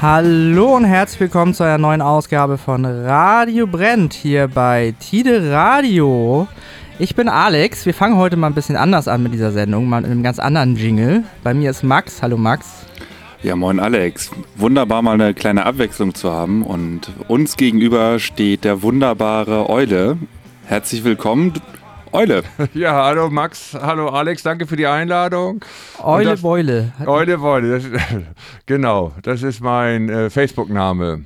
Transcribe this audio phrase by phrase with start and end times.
[0.00, 6.46] Hallo und herzlich willkommen zu einer neuen Ausgabe von Radio Brennt hier bei Tide Radio.
[7.00, 7.84] Ich bin Alex.
[7.84, 10.38] Wir fangen heute mal ein bisschen anders an mit dieser Sendung, mal mit einem ganz
[10.38, 11.24] anderen Jingle.
[11.42, 12.22] Bei mir ist Max.
[12.22, 12.86] Hallo Max.
[13.42, 14.30] Ja, moin Alex.
[14.54, 20.16] Wunderbar mal eine kleine Abwechslung zu haben und uns gegenüber steht der wunderbare Eule.
[20.66, 21.54] Herzlich willkommen.
[22.12, 22.42] Eule.
[22.74, 25.60] Ja, hallo Max, hallo Alex, danke für die Einladung.
[26.02, 26.92] Eule das, Beule.
[27.06, 27.84] Eule Beule, das,
[28.66, 31.24] genau, das ist mein äh, Facebook-Name.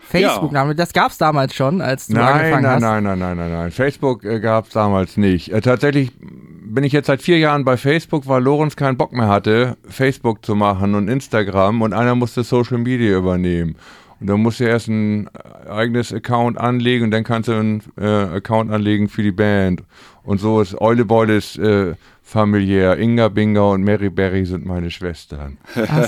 [0.00, 0.74] Facebook-Name, ja.
[0.74, 2.80] das gab es damals schon, als du nein, angefangen nein, hast?
[2.80, 5.52] Nein, nein, nein, nein, nein, Facebook äh, gab es damals nicht.
[5.52, 9.28] Äh, tatsächlich bin ich jetzt seit vier Jahren bei Facebook, weil Lorenz keinen Bock mehr
[9.28, 13.76] hatte, Facebook zu machen und Instagram und einer musste Social Media übernehmen.
[14.20, 15.30] Und dann musst du erst ein
[15.68, 19.82] eigenes Account anlegen und dann kannst du einen äh, Account anlegen für die Band.
[20.28, 22.98] Und so ist Eule Beule ist äh, familiär.
[22.98, 25.56] Inga Binga und Mary Berry sind meine Schwestern.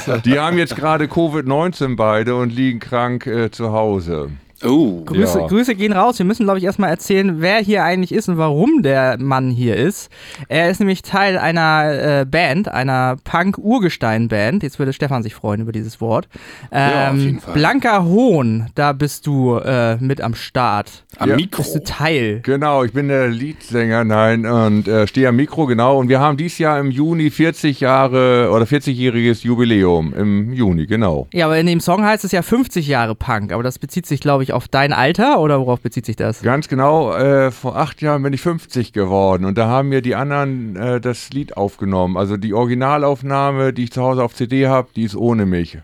[0.04, 0.18] So.
[0.18, 4.30] Die haben jetzt gerade Covid-19 beide und liegen krank äh, zu Hause.
[4.64, 5.46] Oh, Grüße, ja.
[5.46, 6.18] Grüße gehen raus.
[6.18, 9.76] Wir müssen, glaube ich, erstmal erzählen, wer hier eigentlich ist und warum der Mann hier
[9.76, 10.10] ist.
[10.48, 14.62] Er ist nämlich Teil einer äh, Band, einer Punk-Urgestein-Band.
[14.62, 16.28] Jetzt würde Stefan sich freuen über dieses Wort.
[16.70, 17.54] Ähm, ja, auf ähm, jeden Fall.
[17.54, 21.04] Blanker Hohn, da bist du äh, mit am Start.
[21.18, 21.36] Am ja.
[21.36, 21.62] Mikro.
[21.62, 22.40] Bist du Teil.
[22.42, 25.98] Genau, ich bin der Leadsänger, nein, und äh, stehe am Mikro, genau.
[25.98, 30.12] Und wir haben dieses Jahr im Juni 40 Jahre oder 40-jähriges Jubiläum.
[30.14, 31.28] Im Juni, genau.
[31.32, 34.20] Ja, aber in dem Song heißt es ja 50 Jahre Punk, aber das bezieht sich,
[34.20, 36.42] glaube ich, sich auf dein Alter oder worauf bezieht sich das?
[36.42, 40.14] Ganz genau, äh, vor acht Jahren bin ich 50 geworden und da haben mir die
[40.14, 42.16] anderen äh, das Lied aufgenommen.
[42.16, 45.78] Also die Originalaufnahme, die ich zu Hause auf CD habe, die ist ohne mich.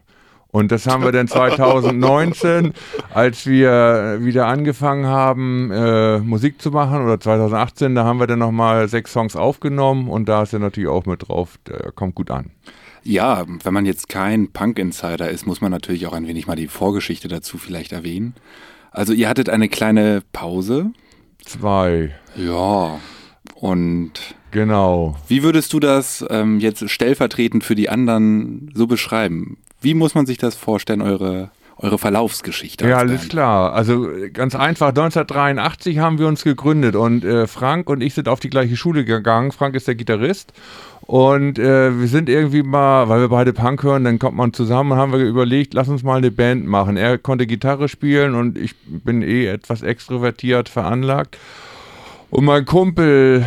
[0.50, 2.72] Und das haben wir dann 2019,
[3.14, 8.38] als wir wieder angefangen haben, äh, Musik zu machen, oder 2018, da haben wir dann
[8.38, 12.30] nochmal sechs Songs aufgenommen und da ist er natürlich auch mit drauf, der kommt gut
[12.30, 12.50] an.
[13.06, 16.66] Ja, wenn man jetzt kein Punk-Insider ist, muss man natürlich auch ein wenig mal die
[16.66, 18.34] Vorgeschichte dazu vielleicht erwähnen.
[18.90, 20.90] Also ihr hattet eine kleine Pause.
[21.44, 22.16] Zwei.
[22.34, 22.98] Ja.
[23.54, 24.10] Und
[24.50, 25.16] genau.
[25.28, 29.58] Wie würdest du das ähm, jetzt stellvertretend für die anderen so beschreiben?
[29.80, 32.88] Wie muss man sich das vorstellen, eure eure Verlaufsgeschichte.
[32.88, 33.74] Ja, alles klar.
[33.74, 38.40] Also ganz einfach, 1983 haben wir uns gegründet und äh, Frank und ich sind auf
[38.40, 39.52] die gleiche Schule gegangen.
[39.52, 40.54] Frank ist der Gitarrist
[41.06, 44.92] und äh, wir sind irgendwie mal, weil wir beide Punk hören, dann kommt man zusammen
[44.92, 46.96] und haben wir überlegt, lass uns mal eine Band machen.
[46.96, 51.38] Er konnte Gitarre spielen und ich bin eh etwas extrovertiert veranlagt.
[52.30, 53.46] Und mein Kumpel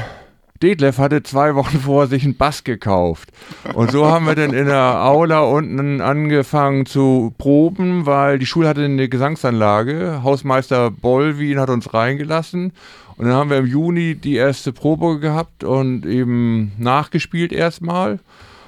[0.61, 3.29] Detlef hatte zwei Wochen vorher sich einen Bass gekauft.
[3.73, 8.69] Und so haben wir dann in der Aula unten angefangen zu proben, weil die Schule
[8.69, 10.21] hatte eine Gesangsanlage.
[10.23, 12.73] Hausmeister Bollwin hat uns reingelassen.
[13.19, 18.19] Und dann haben wir im Juni die erste Probe gehabt und eben nachgespielt erstmal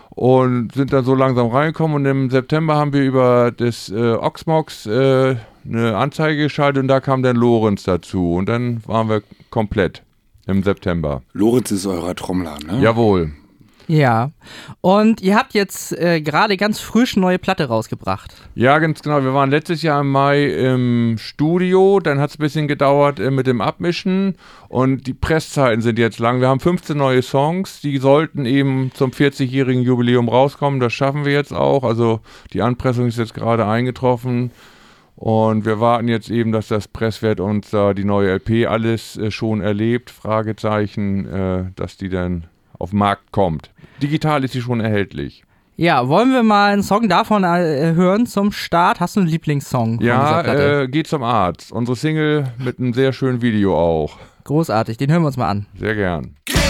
[0.09, 4.87] und sind dann so langsam reingekommen und im September haben wir über das äh, Oxmox
[4.87, 10.03] äh, eine Anzeige geschaltet und da kam dann Lorenz dazu und dann waren wir komplett
[10.47, 11.21] im September.
[11.31, 12.81] Lorenz ist eurer Trommler, ne?
[12.81, 13.31] Jawohl.
[13.91, 14.31] Ja.
[14.79, 18.33] Und ihr habt jetzt äh, gerade ganz frisch neue Platte rausgebracht.
[18.55, 19.21] Ja, ganz genau.
[19.21, 21.99] Wir waren letztes Jahr im Mai im Studio.
[21.99, 24.35] Dann hat es ein bisschen gedauert äh, mit dem Abmischen.
[24.69, 26.39] Und die Presszeiten sind jetzt lang.
[26.39, 27.81] Wir haben 15 neue Songs.
[27.81, 30.79] Die sollten eben zum 40-jährigen Jubiläum rauskommen.
[30.79, 31.83] Das schaffen wir jetzt auch.
[31.83, 32.21] Also
[32.53, 34.51] die Anpressung ist jetzt gerade eingetroffen.
[35.17, 39.31] Und wir warten jetzt eben, dass das Presswert uns da die neue LP alles äh,
[39.31, 40.11] schon erlebt.
[40.11, 42.45] Fragezeichen, äh, dass die dann
[42.81, 43.71] auf den Markt kommt.
[44.01, 45.43] Digital ist sie schon erhältlich.
[45.77, 48.99] Ja, wollen wir mal einen Song davon äh, hören zum Start?
[48.99, 49.99] Hast du einen Lieblingssong?
[50.01, 51.71] Ja, äh, geht zum Arzt.
[51.71, 54.17] Unsere Single mit einem sehr schönen Video auch.
[54.43, 55.65] Großartig, den hören wir uns mal an.
[55.75, 56.35] Sehr gern.
[56.45, 56.60] Geh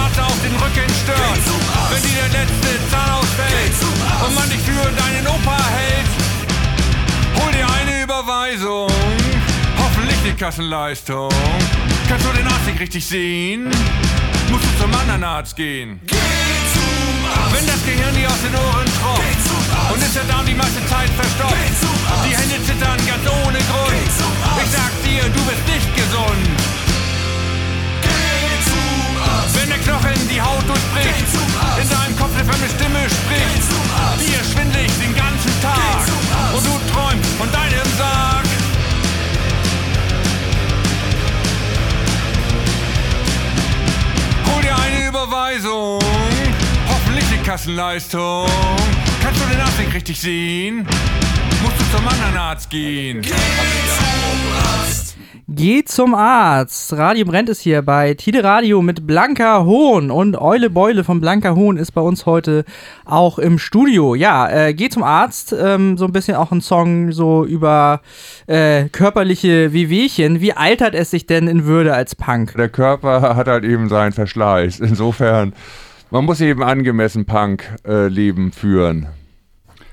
[0.00, 1.44] und dich die Watte auf den Rücken stört,
[1.90, 3.72] wenn dir der letzte Zahn ausfällt
[4.26, 6.10] und man dich für deinen Opa hält,
[7.36, 8.90] hol dir eine Überweisung,
[9.78, 11.28] hoffentlich die Kassenleistung.
[12.08, 13.64] Kannst du den Arzt nicht richtig sehen?
[14.50, 16.00] Musst du zum anderen Arzt gehen.
[17.52, 21.10] Wenn das Gehirn dir aus den Ohren tropft und ist der Darm die meiste Zeit
[21.10, 21.54] verstopft,
[22.24, 24.10] die Hände zittern ganz ohne Grund.
[24.64, 26.79] Ich sag dir, du bist nicht gesund.
[29.84, 31.24] Knochen die Haut durchbricht,
[31.80, 33.68] in deinem Kopf eine fremde Stimme spricht,
[34.18, 38.44] dir schwindelig den ganzen Tag und du träumst von deinem Sarg.
[44.52, 46.00] Hol dir eine Überweisung,
[46.88, 48.46] hoffentlich die Kassenleistung.
[49.22, 50.86] Kannst du den Arzt richtig sehen?
[51.92, 53.22] zum anderen Arzt gehen.
[55.60, 56.94] Geh zum Arzt.
[56.94, 61.54] Radio Brennt ist hier bei Tide Radio mit Blanka Hohn und Eule Beule von Blanka
[61.54, 62.64] Hohn ist bei uns heute
[63.04, 64.14] auch im Studio.
[64.14, 65.52] Ja, äh, Geh zum Arzt.
[65.52, 68.00] Ähm, so ein bisschen auch ein Song so über
[68.46, 70.40] äh, körperliche Wehwehchen.
[70.40, 72.54] Wie altert es sich denn in Würde als Punk?
[72.56, 74.80] Der Körper hat halt eben seinen Verschleiß.
[74.80, 75.52] Insofern,
[76.10, 79.08] man muss eben angemessen Punk-Leben äh, führen.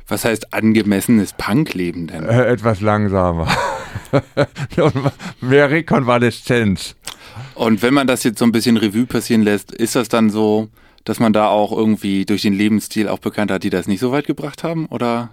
[0.07, 2.23] Was heißt angemessenes Punk-Leben denn?
[2.23, 3.49] Äh, etwas langsamer.
[5.41, 6.95] Mehr Rekonvaleszenz.
[7.55, 10.69] Und wenn man das jetzt so ein bisschen Revue passieren lässt, ist das dann so,
[11.05, 14.11] dass man da auch irgendwie durch den Lebensstil auch bekannt hat, die das nicht so
[14.11, 14.87] weit gebracht haben?
[14.87, 15.29] Oder?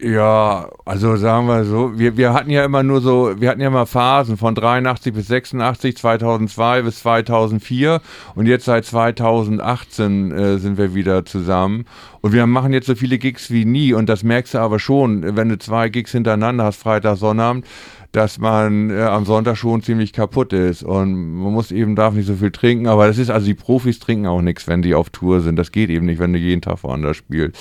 [0.00, 3.68] Ja, also sagen wir so, wir, wir hatten ja immer nur so, wir hatten ja
[3.68, 8.00] immer Phasen von 83 bis 86, 2002 bis 2004
[8.34, 11.84] und jetzt seit 2018 äh, sind wir wieder zusammen
[12.20, 15.36] und wir machen jetzt so viele Gigs wie nie und das merkst du aber schon,
[15.36, 17.64] wenn du zwei Gigs hintereinander hast, Freitag, Sonnabend,
[18.12, 22.26] dass man äh, am Sonntag schon ziemlich kaputt ist und man muss eben, darf nicht
[22.26, 25.10] so viel trinken, aber das ist, also die Profis trinken auch nichts, wenn die auf
[25.10, 27.56] Tour sind, das geht eben nicht, wenn du jeden Tag woanders spielst.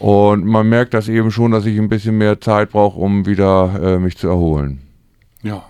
[0.00, 3.80] Und man merkt das eben schon, dass ich ein bisschen mehr Zeit brauche, um wieder
[3.82, 4.80] äh, mich zu erholen.
[5.42, 5.64] Ja.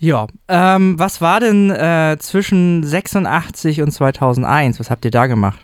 [0.00, 4.78] Ja, ähm, was war denn äh, zwischen 86 und 2001?
[4.78, 5.58] Was habt ihr da gemacht?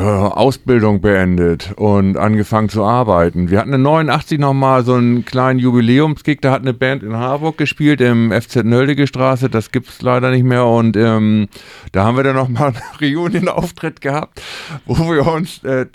[0.00, 3.50] Ausbildung beendet und angefangen zu arbeiten.
[3.50, 7.56] Wir hatten in 89 nochmal so einen kleinen Jubiläumsgig, da hat eine Band in Harburg
[7.58, 10.66] gespielt, im FZ Nöldige Straße, das gibt es leider nicht mehr.
[10.66, 11.48] Und ähm,
[11.92, 14.42] da haben wir dann nochmal einen Reunion-Auftritt gehabt,
[14.84, 15.86] wo wir uns äh,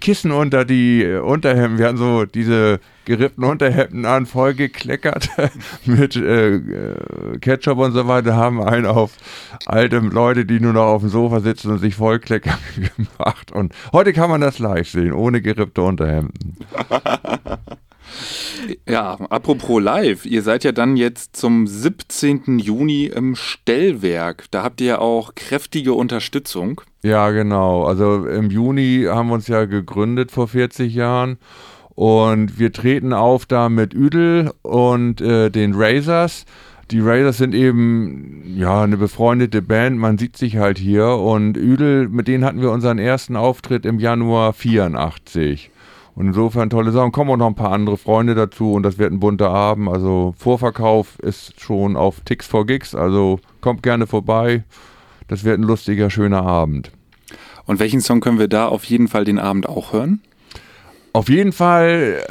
[0.00, 5.30] Kissen unter die Unterhemden, wir hatten so diese gerippten Unterhemden an, voll gekleckert
[5.86, 9.12] mit äh, äh, Ketchup und so weiter, haben einen auf
[9.66, 12.58] alte Leute, die nur noch auf dem Sofa sitzen und sich vollkleckern
[12.96, 13.52] gemacht.
[13.52, 16.56] Und heute kann man das live sehen, ohne gerippte Unterhemden.
[18.88, 22.58] Ja, apropos live, ihr seid ja dann jetzt zum 17.
[22.58, 24.46] Juni im Stellwerk.
[24.50, 26.80] Da habt ihr ja auch kräftige Unterstützung.
[27.02, 27.84] Ja, genau.
[27.84, 31.38] Also im Juni haben wir uns ja gegründet vor 40 Jahren
[31.94, 36.44] und wir treten auf da mit Üdel und äh, den Razors.
[36.90, 42.08] Die Razors sind eben ja eine befreundete Band, man sieht sich halt hier und Üdel,
[42.08, 45.70] mit denen hatten wir unseren ersten Auftritt im Januar 84.
[46.18, 47.12] Und insofern tolle Sachen.
[47.12, 49.88] Kommen auch noch ein paar andere Freunde dazu und das wird ein bunter Abend.
[49.88, 54.64] Also Vorverkauf ist schon auf Tix for Gigs, also kommt gerne vorbei.
[55.28, 56.90] Das wird ein lustiger, schöner Abend.
[57.66, 60.20] Und welchen Song können wir da auf jeden Fall den Abend auch hören?
[61.12, 62.26] Auf jeden Fall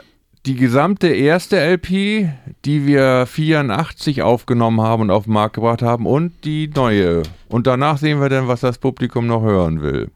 [0.45, 2.27] die gesamte erste LP,
[2.65, 7.23] die wir 84 aufgenommen haben und auf den Markt gebracht haben und die neue.
[7.47, 10.09] Und danach sehen wir dann, was das Publikum noch hören will.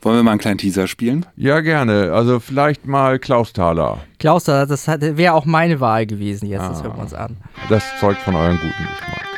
[0.00, 1.26] Wollen wir mal einen kleinen Teaser spielen?
[1.36, 2.12] Ja, gerne.
[2.12, 3.98] Also vielleicht mal Klaus Thaler.
[4.18, 6.62] Klaus Thaler, das wäre auch meine Wahl gewesen jetzt.
[6.62, 7.36] Ah, das hören wir uns an.
[7.68, 9.31] Das zeugt von eurem guten Geschmack.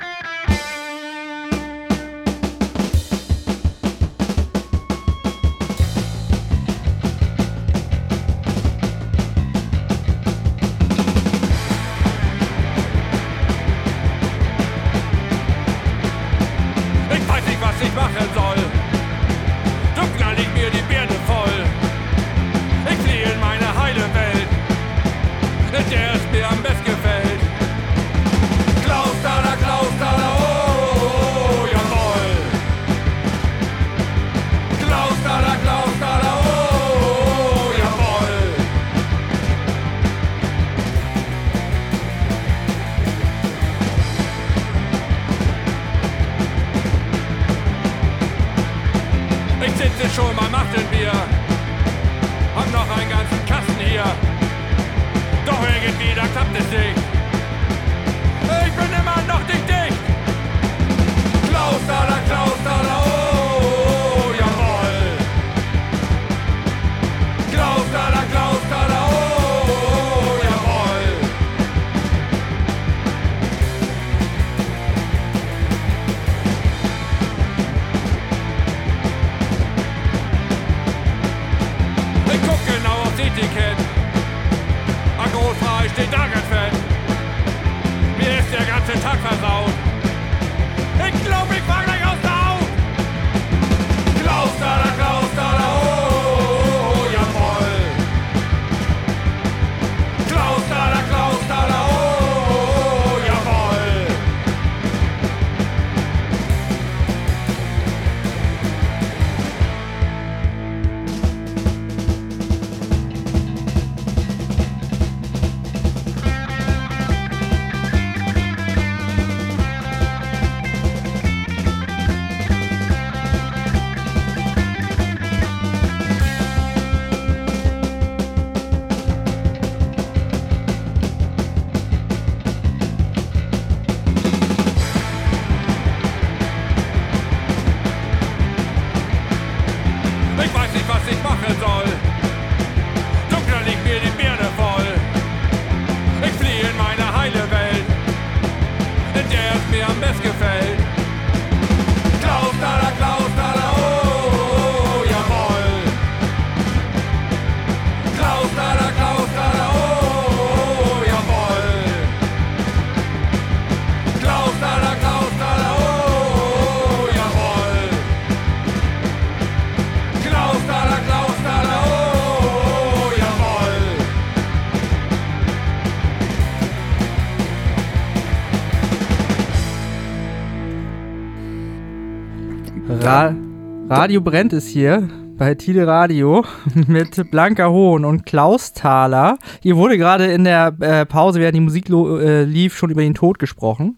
[183.96, 185.08] Radio Brennt ist hier
[185.38, 186.44] bei Tide Radio
[186.88, 189.38] mit Blanka Hohn und Klaus Thaler.
[189.62, 193.14] Hier wurde gerade in der äh, Pause, während die Musik äh, lief, schon über den
[193.14, 193.96] Tod gesprochen.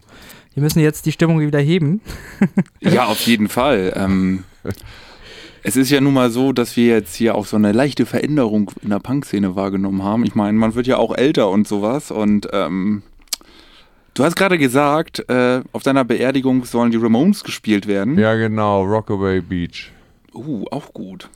[0.53, 2.01] Wir müssen jetzt die Stimmung wieder heben.
[2.79, 3.91] Ja, auf jeden Fall.
[3.95, 4.43] Ähm,
[5.63, 8.69] es ist ja nun mal so, dass wir jetzt hier auch so eine leichte Veränderung
[8.83, 10.23] in der Punk-Szene wahrgenommen haben.
[10.25, 12.11] Ich meine, man wird ja auch älter und sowas.
[12.11, 13.01] Und ähm,
[14.17, 18.17] du hast gerade gesagt, äh, auf deiner Beerdigung sollen die Ramones gespielt werden.
[18.17, 19.91] Ja, genau, Rockaway Beach.
[20.33, 21.29] Uh, auch gut.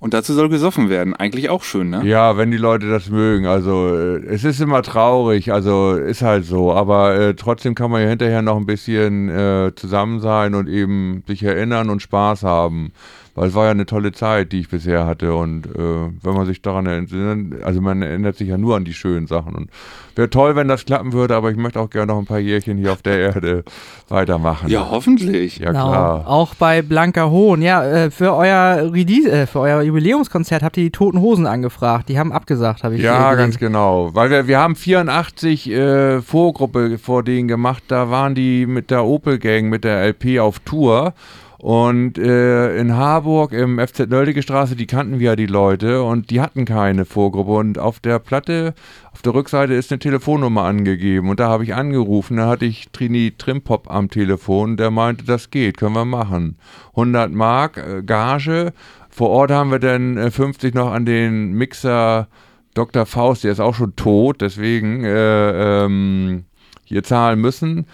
[0.00, 1.16] Und dazu soll gesoffen werden.
[1.16, 2.04] Eigentlich auch schön, ne?
[2.04, 3.46] Ja, wenn die Leute das mögen.
[3.46, 6.72] Also äh, es ist immer traurig, also ist halt so.
[6.72, 11.24] Aber äh, trotzdem kann man ja hinterher noch ein bisschen äh, zusammen sein und eben
[11.26, 12.92] sich erinnern und Spaß haben.
[13.38, 15.32] Weil es war ja eine tolle Zeit, die ich bisher hatte.
[15.32, 18.94] Und äh, wenn man sich daran erinnert, also man erinnert sich ja nur an die
[18.94, 19.54] schönen Sachen.
[19.54, 19.70] Und
[20.16, 22.78] wäre toll, wenn das klappen würde, aber ich möchte auch gerne noch ein paar Jährchen
[22.78, 23.62] hier auf der Erde
[24.08, 24.68] weitermachen.
[24.68, 25.58] Ja, hoffentlich.
[25.58, 26.18] Ja, klar.
[26.18, 26.28] Genau.
[26.28, 27.62] Auch bei Blanka Hohn.
[27.62, 32.08] Ja, äh, für euer Release, äh, für euer Jubiläumskonzert habt ihr die Toten Hosen angefragt.
[32.08, 34.10] Die haben abgesagt, habe ich Ja, ganz genau.
[34.14, 37.84] Weil wir, wir haben 84 äh, Vorgruppe vor denen gemacht.
[37.86, 41.14] Da waren die mit der Opel Gang, mit der LP auf Tour.
[41.60, 46.30] Und äh, in Harburg im FZ Nöldige Straße, die kannten wir ja die Leute und
[46.30, 47.50] die hatten keine Vorgruppe.
[47.50, 48.74] Und auf der Platte,
[49.12, 51.28] auf der Rückseite ist eine Telefonnummer angegeben.
[51.28, 55.50] Und da habe ich angerufen, da hatte ich Trini Trimpop am Telefon, der meinte, das
[55.50, 56.58] geht, können wir machen.
[56.90, 58.72] 100 Mark äh, Gage.
[59.10, 62.28] Vor Ort haben wir dann äh, 50 noch an den Mixer
[62.74, 63.04] Dr.
[63.04, 66.44] Faust, der ist auch schon tot, deswegen äh, ähm,
[66.84, 67.86] hier zahlen müssen.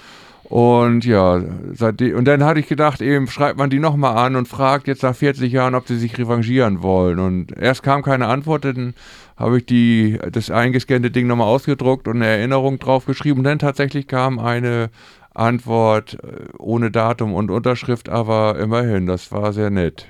[0.45, 4.47] Und ja, seitdem, und dann hatte ich gedacht, eben schreibt man die nochmal an und
[4.47, 7.19] fragt jetzt nach 40 Jahren, ob sie sich revanchieren wollen.
[7.19, 8.95] Und erst kam keine Antwort, dann
[9.37, 13.39] habe ich die, das eingescannte Ding nochmal ausgedruckt und eine Erinnerung drauf geschrieben.
[13.39, 14.91] Und dann tatsächlich kam eine
[15.33, 20.07] Antwort äh, ohne Datum und Unterschrift, aber immerhin, das war sehr nett.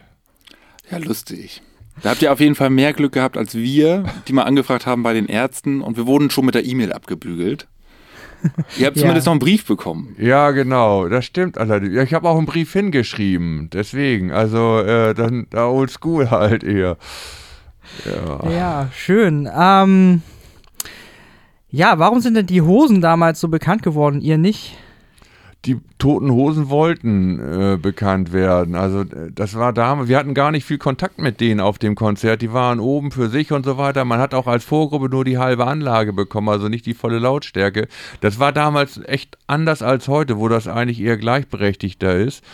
[0.91, 1.63] Ja, lustig.
[2.03, 5.03] Da habt ihr auf jeden Fall mehr Glück gehabt als wir, die mal angefragt haben
[5.03, 5.81] bei den Ärzten.
[5.81, 7.69] Und wir wurden schon mit der E-Mail abgebügelt.
[8.79, 9.03] Ihr habt Ja.
[9.03, 10.15] zumindest noch einen Brief bekommen.
[10.19, 11.95] Ja, genau, das stimmt allerdings.
[11.95, 16.97] Ja, ich habe auch einen Brief hingeschrieben, deswegen, also äh, dann da oldschool halt eher.
[18.05, 18.51] Ja.
[18.51, 19.49] Ja, schön.
[19.57, 20.23] Ähm,
[21.71, 24.77] ja, warum sind denn die Hosen damals so bekannt geworden, ihr nicht?
[25.65, 28.75] Die Toten Hosen wollten äh, bekannt werden.
[28.75, 31.95] Also äh, das war damals, wir hatten gar nicht viel Kontakt mit denen auf dem
[31.95, 32.43] Konzert.
[32.43, 34.05] Die waren oben für sich und so weiter.
[34.05, 37.89] Man hat auch als Vorgruppe nur die halbe Anlage bekommen, also nicht die volle Lautstärke.
[38.21, 42.45] Das war damals echt anders als heute, wo das eigentlich eher gleichberechtigter ist.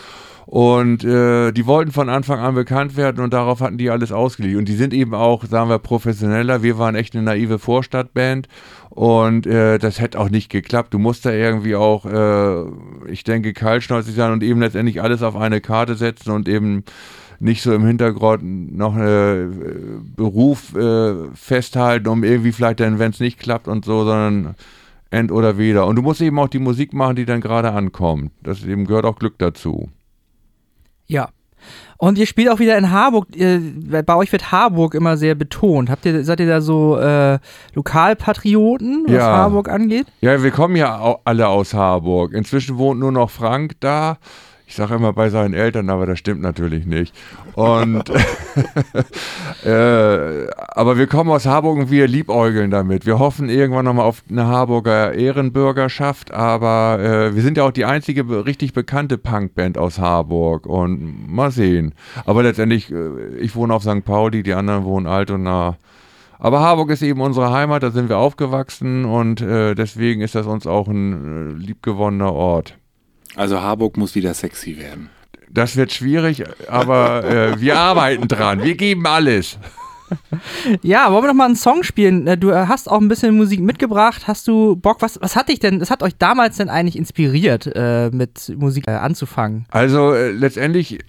[0.45, 4.57] Und äh, die wollten von Anfang an bekannt werden und darauf hatten die alles ausgelegt.
[4.57, 6.63] Und die sind eben auch, sagen wir, professioneller.
[6.63, 8.47] Wir waren echt eine naive Vorstadtband
[8.89, 10.93] und äh, das hätte auch nicht geklappt.
[10.93, 12.63] Du musst da irgendwie auch, äh,
[13.11, 16.83] ich denke, kaltschnäuzig sein und eben letztendlich alles auf eine Karte setzen und eben
[17.39, 23.19] nicht so im Hintergrund noch einen Beruf äh, festhalten, um irgendwie vielleicht dann, wenn es
[23.19, 24.55] nicht klappt und so, sondern
[25.09, 25.87] end oder weder.
[25.87, 28.31] Und du musst eben auch die Musik machen, die dann gerade ankommt.
[28.43, 29.89] Das eben gehört auch Glück dazu.
[31.11, 31.29] Ja.
[31.97, 33.27] Und ihr spielt auch wieder in Harburg.
[34.05, 35.91] Bei euch wird Harburg immer sehr betont.
[35.91, 37.37] Habt ihr, seid ihr da so äh,
[37.75, 39.21] Lokalpatrioten, was Ja.
[39.37, 40.07] Harburg angeht?
[40.21, 42.33] Ja, wir kommen ja alle aus Harburg.
[42.33, 44.17] Inzwischen wohnt nur noch Frank da.
[44.71, 47.13] Ich sage immer bei seinen Eltern, aber das stimmt natürlich nicht.
[47.55, 48.09] Und
[49.65, 53.05] äh, aber wir kommen aus Harburg und wir liebäugeln damit.
[53.05, 57.83] Wir hoffen irgendwann nochmal auf eine Harburger Ehrenbürgerschaft, aber äh, wir sind ja auch die
[57.83, 61.93] einzige richtig bekannte Punkband aus Harburg und mal sehen.
[62.25, 64.05] Aber letztendlich, äh, ich wohne auf St.
[64.05, 65.75] Pauli, die anderen wohnen Altona.
[66.39, 70.47] Aber Harburg ist eben unsere Heimat, da sind wir aufgewachsen und äh, deswegen ist das
[70.47, 72.77] uns auch ein äh, liebgewonnener Ort.
[73.35, 75.09] Also Harburg muss wieder sexy werden.
[75.49, 78.63] Das wird schwierig, aber äh, wir arbeiten dran.
[78.63, 79.57] Wir geben alles.
[80.81, 82.27] Ja, wollen wir noch mal einen Song spielen?
[82.27, 84.27] Äh, Du äh, hast auch ein bisschen Musik mitgebracht.
[84.27, 85.01] Hast du Bock?
[85.01, 88.87] Was, was hat dich denn, was hat euch damals denn eigentlich inspiriert, äh, mit Musik
[88.87, 89.65] äh, anzufangen?
[89.71, 90.99] Also äh, letztendlich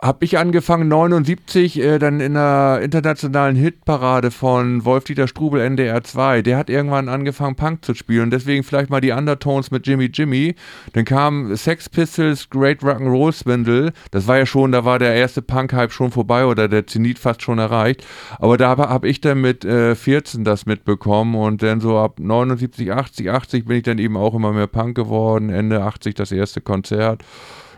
[0.00, 6.42] habe ich angefangen 79 äh, dann in der internationalen Hitparade von Wolf-Dieter Strubel NDR 2.
[6.42, 10.54] Der hat irgendwann angefangen Punk zu spielen deswegen vielleicht mal die Undertones mit Jimmy Jimmy.
[10.92, 13.92] Dann kam Sex Pistols Great Rock'n'Roll Swindle.
[14.10, 17.42] Das war ja schon, da war der erste Punk-Hype schon vorbei oder der Zenit fast
[17.42, 18.06] schon erreicht.
[18.38, 22.18] Aber da habe hab ich dann mit äh, 14 das mitbekommen und dann so ab
[22.20, 25.50] 79, 80, 80 bin ich dann eben auch immer mehr Punk geworden.
[25.50, 27.24] Ende 80 das erste Konzert.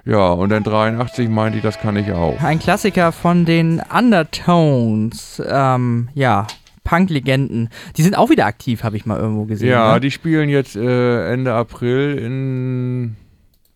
[0.05, 2.41] Ja, und dann 83 meinte ich, das kann ich auch.
[2.43, 5.43] Ein Klassiker von den Undertones.
[5.47, 6.47] Ähm, ja,
[6.85, 7.69] Punk-Legenden.
[7.97, 9.69] Die sind auch wieder aktiv, habe ich mal irgendwo gesehen.
[9.69, 10.01] Ja, ne?
[10.01, 13.17] die spielen jetzt äh, Ende April in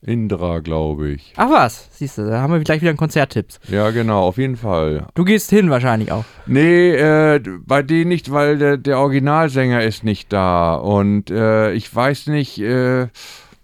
[0.07, 1.33] Indra, glaube ich.
[1.37, 3.59] Ach was, siehst du, da haben wir gleich wieder einen Konzerttipps.
[3.69, 5.07] Ja, genau, auf jeden Fall.
[5.15, 6.25] Du gehst hin wahrscheinlich auch.
[6.47, 10.75] Nee, äh, bei denen nicht, weil der, der Originalsänger ist nicht da.
[10.75, 13.09] Und äh, ich weiß nicht, äh,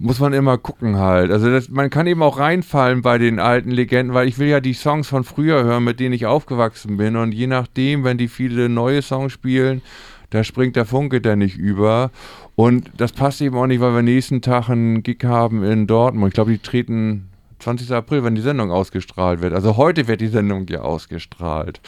[0.00, 1.30] muss man immer gucken halt.
[1.30, 4.60] Also das, man kann eben auch reinfallen bei den alten Legenden, weil ich will ja
[4.60, 7.16] die Songs von früher hören, mit denen ich aufgewachsen bin.
[7.16, 9.82] Und je nachdem, wenn die viele neue Songs spielen,
[10.30, 12.10] da springt der Funke dann nicht über.
[12.54, 16.28] Und das passt eben auch nicht, weil wir nächsten Tag einen Gig haben in Dortmund.
[16.28, 17.29] Ich glaube, die treten
[17.60, 17.92] 20.
[17.92, 19.52] April, wenn die Sendung ausgestrahlt wird.
[19.54, 21.80] Also heute wird die Sendung ja ausgestrahlt.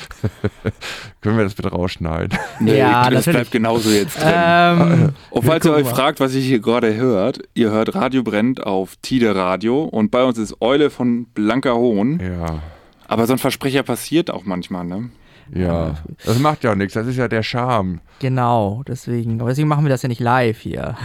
[1.20, 2.38] Können wir das bitte rausschneiden?
[2.60, 3.34] Nee, Ja, das natürlich.
[3.36, 4.32] bleibt genauso jetzt drin.
[4.34, 5.94] Ähm, Und falls ihr euch mal.
[5.94, 10.22] fragt, was ihr hier gerade hört, ihr hört Radio Brennt auf Tide Radio und bei
[10.24, 12.20] uns ist Eule von Blanker Hohn.
[12.20, 12.60] Ja.
[13.08, 15.10] Aber so ein Versprecher passiert auch manchmal, ne?
[15.54, 16.94] Ja, das macht ja auch nichts.
[16.94, 18.00] Das ist ja der Charme.
[18.20, 19.40] genau, deswegen.
[19.40, 20.96] Aber deswegen machen wir das ja nicht live hier.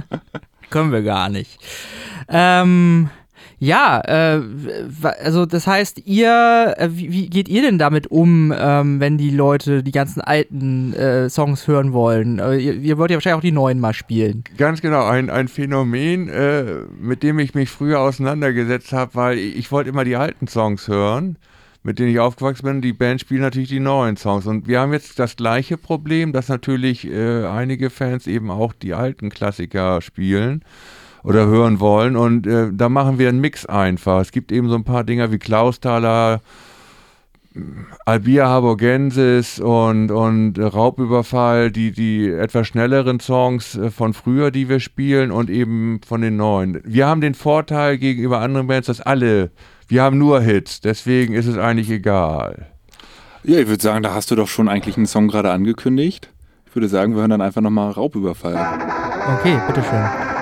[0.70, 1.58] Können wir gar nicht.
[2.28, 3.10] Ähm,
[3.58, 4.42] ja, äh,
[5.22, 9.82] also das heißt, ihr, äh, wie, geht ihr denn damit um, ähm, wenn die Leute
[9.82, 12.38] die ganzen alten äh, Songs hören wollen?
[12.38, 14.44] Äh, ihr, ihr wollt ja wahrscheinlich auch die neuen mal spielen.
[14.58, 16.64] Ganz genau, ein, ein Phänomen, äh,
[17.00, 20.86] mit dem ich mich früher auseinandergesetzt habe, weil ich, ich wollte immer die alten Songs
[20.86, 21.38] hören,
[21.82, 22.82] mit denen ich aufgewachsen bin.
[22.82, 24.46] Die Band spielt natürlich die neuen Songs.
[24.46, 28.92] Und wir haben jetzt das gleiche Problem, dass natürlich äh, einige Fans eben auch die
[28.92, 30.62] alten Klassiker spielen
[31.26, 32.16] oder hören wollen.
[32.16, 34.20] Und äh, da machen wir einen Mix einfach.
[34.20, 36.40] Es gibt eben so ein paar Dinger wie Klausthaler,
[38.04, 44.78] Albia Harbogensis und, und Raubüberfall, die, die etwas schnelleren Songs äh, von früher, die wir
[44.78, 46.80] spielen und eben von den neuen.
[46.84, 49.50] Wir haben den Vorteil gegenüber anderen Bands, dass alle,
[49.88, 52.66] wir haben nur Hits, deswegen ist es eigentlich egal.
[53.42, 56.30] Ja, ich würde sagen, da hast du doch schon eigentlich einen Song gerade angekündigt.
[56.66, 58.54] Ich würde sagen, wir hören dann einfach nochmal Raubüberfall.
[59.38, 60.35] Okay, bitteschön.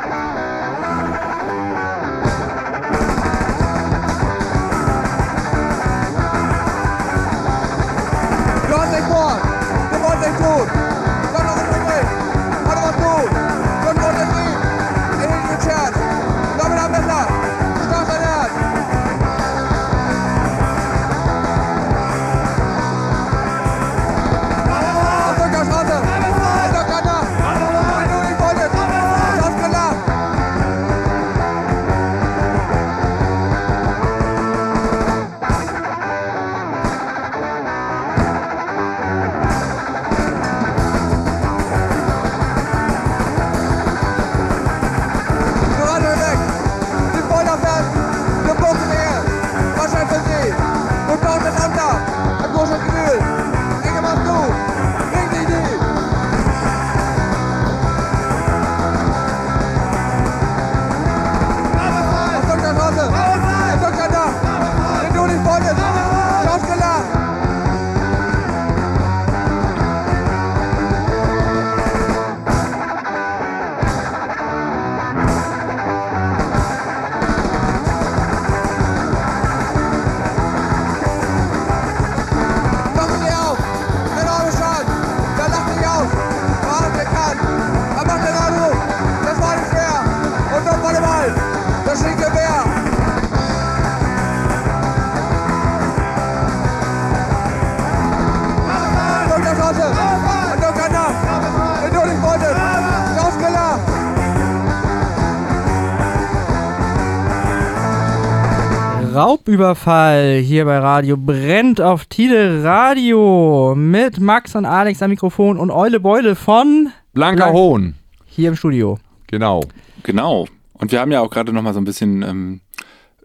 [109.34, 115.72] Raubüberfall hier bei Radio brennt auf Tide Radio mit Max und Alex am Mikrofon und
[115.72, 117.94] Eule Beule von Blanker Blank- Hohn,
[118.26, 118.96] hier im Studio.
[119.26, 119.64] genau.
[120.04, 120.46] Genau.
[120.74, 122.60] Und wir haben ja auch gerade nochmal so ein bisschen ähm,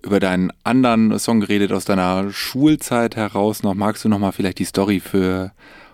[0.02, 3.62] über deinen anderen Song geredet aus deiner Schulzeit heraus.
[3.62, 5.52] Noch magst du nochmal vielleicht die Story für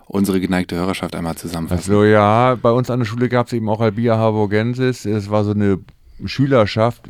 [0.07, 1.91] unsere geneigte Hörerschaft einmal zusammenfassen?
[1.91, 5.05] Also ja, bei uns an der Schule gab es eben auch Albia Harbogensis.
[5.05, 5.79] Es war so eine
[6.23, 7.09] Schülerschaft,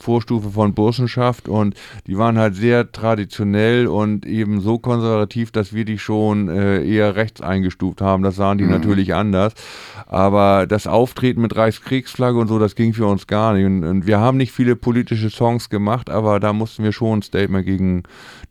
[0.00, 1.74] Vorstufe von Burschenschaft und
[2.06, 7.16] die waren halt sehr traditionell und eben so konservativ, dass wir die schon äh, eher
[7.16, 8.22] rechts eingestuft haben.
[8.22, 8.70] Das sahen die mhm.
[8.70, 9.54] natürlich anders.
[10.06, 13.66] Aber das Auftreten mit Reichskriegsflagge und so, das ging für uns gar nicht.
[13.66, 17.22] Und, und, wir haben nicht viele politische Songs gemacht, aber da mussten wir schon ein
[17.22, 18.02] Statement gegen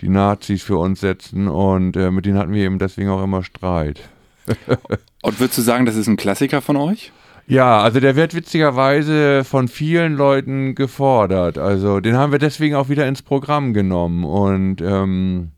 [0.01, 3.43] die Nazis für uns setzen und äh, mit denen hatten wir eben deswegen auch immer
[3.43, 4.09] Streit.
[5.21, 7.11] und würdest du sagen, das ist ein Klassiker von euch?
[7.47, 11.57] Ja, also der wird witzigerweise von vielen Leuten gefordert.
[11.57, 14.23] Also den haben wir deswegen auch wieder ins Programm genommen.
[14.23, 15.51] Und ähm,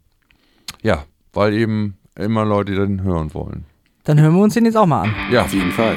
[0.82, 3.66] ja, weil eben immer Leute den hören wollen.
[4.04, 5.16] Dann hören wir uns den jetzt auch mal an.
[5.32, 5.96] Ja, auf jeden Fall.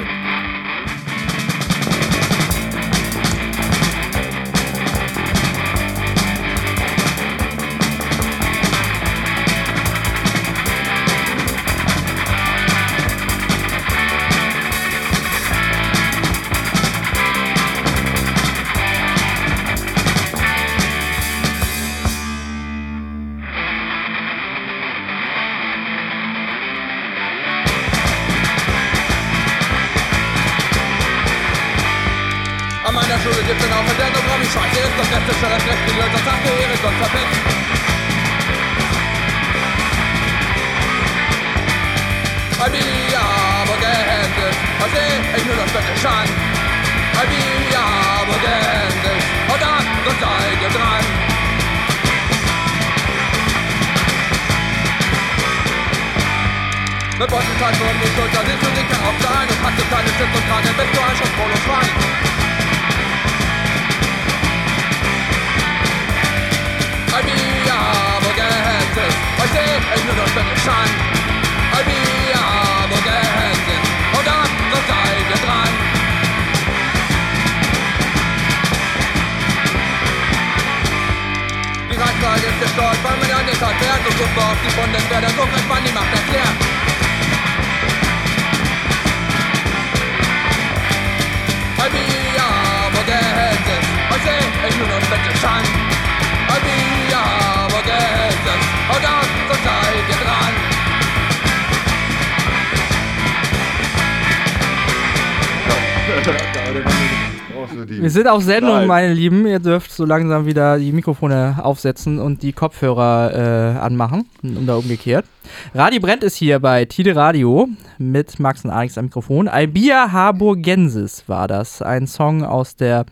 [107.87, 108.87] Wir sind auf Sendung, Nein.
[108.87, 109.45] meine Lieben.
[109.45, 114.75] Ihr dürft so langsam wieder die Mikrofone aufsetzen und die Kopfhörer äh, anmachen und da
[114.75, 115.25] umgekehrt.
[115.73, 119.47] Radio Brennt ist hier bei Tide Radio mit Max und Alex am Mikrofon.
[119.47, 121.81] Albia Harburgensis war das.
[121.81, 123.05] Ein Song aus der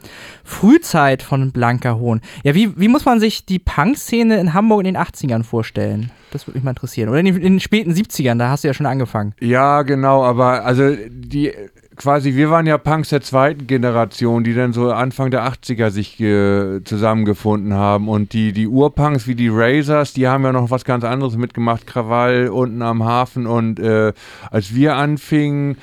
[0.43, 2.21] Frühzeit von Blanka Hohn.
[2.43, 6.11] Ja, wie, wie muss man sich die Punk-Szene in Hamburg in den 80ern vorstellen?
[6.31, 7.09] Das würde mich mal interessieren.
[7.09, 9.33] Oder in den, in den, späten 70ern, da hast du ja schon angefangen.
[9.39, 11.53] Ja, genau, aber also die
[11.99, 16.19] quasi, wir waren ja Punks der zweiten Generation, die dann so Anfang der 80er sich
[16.19, 18.07] äh, zusammengefunden haben.
[18.07, 21.85] Und die, die Urpunks wie die Razors, die haben ja noch was ganz anderes mitgemacht.
[21.85, 23.45] Krawall unten am Hafen.
[23.45, 24.13] Und äh,
[24.49, 25.77] als wir anfingen,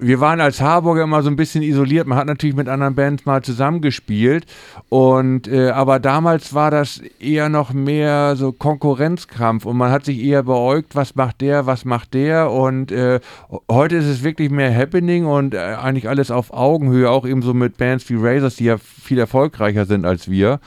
[0.00, 2.06] wir waren als Harburger immer so ein bisschen isoliert.
[2.06, 4.46] Man hat natürlich mit anderen Bands mal zusammengespielt.
[4.88, 10.22] Und äh, aber damals war das eher noch mehr so Konkurrenzkampf und man hat sich
[10.22, 12.50] eher beäugt, was macht der, was macht der.
[12.50, 13.20] Und äh,
[13.70, 17.54] heute ist es wirklich mehr Happening und äh, eigentlich alles auf Augenhöhe, auch eben so
[17.54, 20.60] mit Bands wie Razors, die ja viel erfolgreicher sind als wir.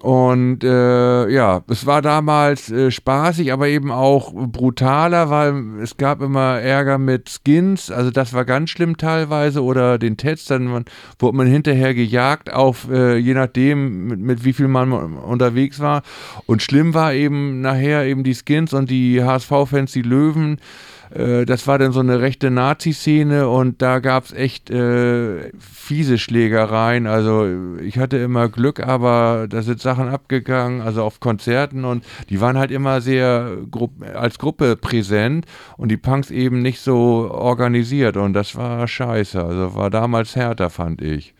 [0.00, 6.22] Und äh, ja, es war damals äh, spaßig, aber eben auch brutaler, weil es gab
[6.22, 10.84] immer Ärger mit Skins, also das war ganz schlimm teilweise, oder den Tets, dann
[11.18, 16.02] wurde man hinterher gejagt auf, äh, je nachdem, mit, mit, wie viel man unterwegs war.
[16.46, 20.60] Und schlimm war eben nachher eben die Skins und die HSV-Fans, die Löwen,
[21.10, 26.18] äh, das war dann so eine rechte Nazi-Szene und da gab es echt äh, fiese
[26.18, 27.06] Schlägereien.
[27.06, 27.46] Also
[27.82, 32.58] ich hatte immer Glück, aber da sind Sachen abgegangen, also auf Konzerten und die waren
[32.58, 38.32] halt immer sehr gru als Gruppe präsent und die Punks eben nicht so organisiert und
[38.32, 39.42] das war scheiße.
[39.42, 41.34] Also war damals härter, fand ich.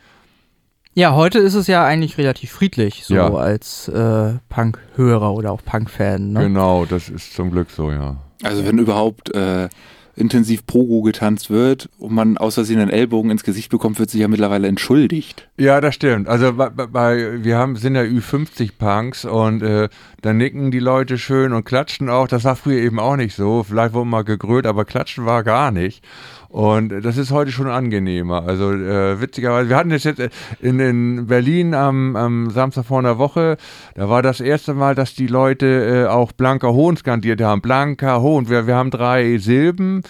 [0.94, 3.32] Ja, heute ist es ja eigentlich relativ friedlich, so ja.
[3.32, 6.32] als äh, Punk-Hörer oder auch Punk-Fan.
[6.32, 6.40] Ne?
[6.40, 8.16] Genau, das ist zum Glück so, ja.
[8.42, 9.68] Also wenn überhaupt äh,
[10.18, 14.20] intensiv Pogo getanzt wird und man aus Versehen einen Ellbogen ins Gesicht bekommt, wird sich
[14.20, 15.48] ja mittlerweile entschuldigt.
[15.56, 16.28] Ja, das stimmt.
[16.28, 19.88] Also bei, bei wir haben, sind ja Ü50-Punks und äh,
[20.20, 22.26] da nicken die Leute schön und klatschen auch.
[22.26, 23.62] Das war früher eben auch nicht so.
[23.62, 26.04] Vielleicht wurde mal gegrölt, aber klatschen war gar nicht.
[26.48, 28.44] Und das ist heute schon angenehmer.
[28.46, 30.20] Also äh, witzigerweise, wir hatten das jetzt
[30.60, 33.58] in, in Berlin am, am, Samstag vor einer Woche.
[33.94, 37.60] Da war das erste Mal, dass die Leute äh, auch Blanker Hohn skandiert haben.
[37.60, 38.48] Blanker Hohn.
[38.48, 40.02] Wir, wir haben drei Silben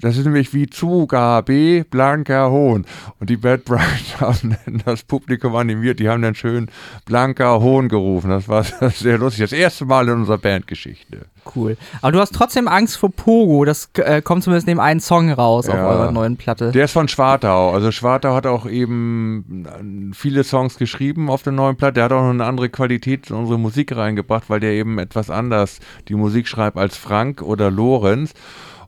[0.00, 2.86] das ist nämlich wie Zugabe blanker Hohn.
[3.18, 6.68] Und die Bad Bright haben das Publikum animiert, die haben dann schön
[7.04, 8.30] blanker Hohn gerufen.
[8.30, 9.42] Das war sehr lustig.
[9.42, 11.26] Das erste Mal in unserer Bandgeschichte.
[11.54, 11.76] Cool.
[12.02, 13.64] Aber du hast trotzdem Angst vor Pogo.
[13.64, 15.74] Das äh, kommt zumindest neben einen Song raus ja.
[15.74, 16.70] auf eurer neuen Platte.
[16.72, 17.72] Der ist von Schwartau.
[17.72, 21.94] Also Schwartau hat auch eben viele Songs geschrieben auf der neuen Platte.
[21.94, 25.30] Der hat auch noch eine andere Qualität in unsere Musik reingebracht, weil der eben etwas
[25.30, 28.34] anders die Musik schreibt als Frank oder Lorenz.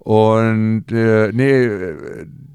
[0.05, 1.69] Und äh, nee,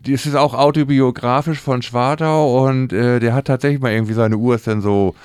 [0.06, 4.56] das ist auch autobiografisch von Schwartau und äh, der hat tatsächlich mal irgendwie seine Uhr
[4.56, 5.16] ist dann so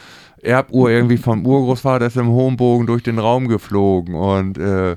[0.41, 4.97] Erbuhr irgendwie vom Urgroßvater ist im hohen Bogen durch den Raum geflogen und äh,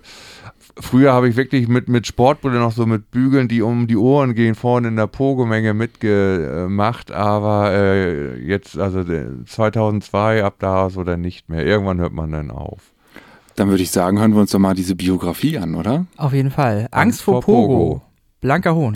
[0.79, 4.35] früher habe ich wirklich mit, mit Sportbrille noch so mit Bügeln, die um die Ohren
[4.35, 9.03] gehen, vorne in der Pogomenge mitgemacht, aber äh, jetzt, also
[9.45, 11.65] 2002 ab da so dann nicht mehr.
[11.65, 12.94] Irgendwann hört man dann auf.
[13.55, 16.05] Dann würde ich sagen, hören wir uns doch mal diese Biografie an, oder?
[16.17, 16.87] Auf jeden Fall.
[16.91, 17.77] Angst, Angst vor, vor Pogo.
[17.77, 18.01] Pogo.
[18.41, 18.93] Blanker Hohn.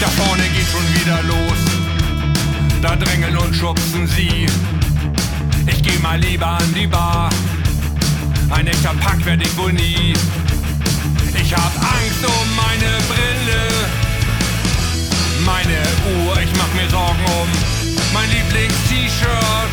[0.00, 1.58] Da vorne geht schon wieder los.
[2.82, 4.46] Da drängeln und schubsen sie.
[5.66, 7.07] Ich geh mal lieber an die Bar.
[8.58, 10.14] Ein echter Pack werd ich wohl nie.
[11.40, 13.62] Ich hab Angst um meine Brille,
[15.46, 15.78] meine
[16.26, 17.48] Uhr, ich mach mir Sorgen um
[18.12, 19.70] mein Lieblings-T-Shirt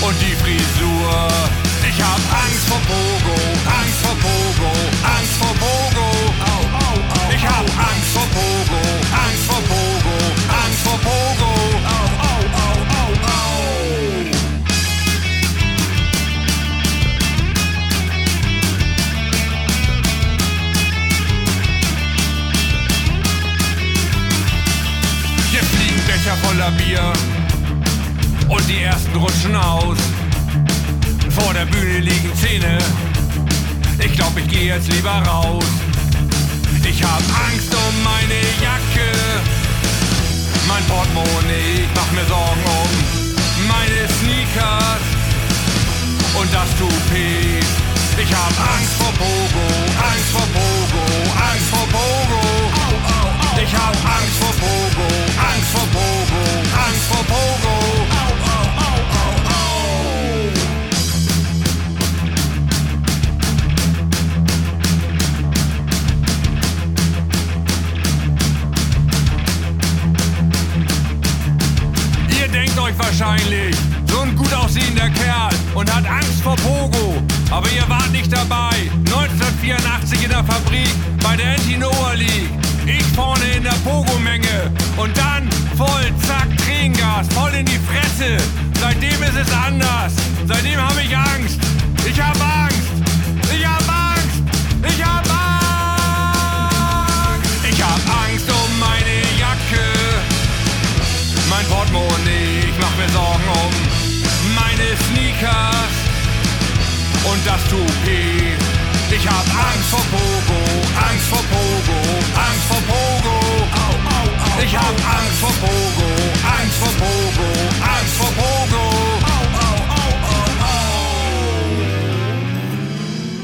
[0.00, 1.28] und die Frisur.
[1.88, 3.38] Ich hab Angst vor Pogo,
[3.78, 4.72] Angst vor Pogo,
[5.06, 6.10] Angst vor Pogo.
[7.32, 8.82] Ich hab Angst vor Pogo,
[9.24, 10.51] Angst vor Pogo.
[26.62, 27.12] Becher voller Bier
[28.48, 29.98] und die ersten rutschen aus.
[31.30, 32.78] Vor der Bühne liegen Zähne,
[33.98, 35.64] ich glaub, ich geh jetzt lieber raus.
[36.84, 39.10] Ich hab Angst um meine Jacke,
[40.68, 45.02] mein Portemonnaie, ich mach mir Sorgen um meine Sneakers
[46.38, 47.64] und das Toupet.
[48.18, 49.66] Ich hab Angst vor Pogo,
[50.10, 51.04] Angst vor Pogo,
[51.50, 52.31] Angst vor Pogo.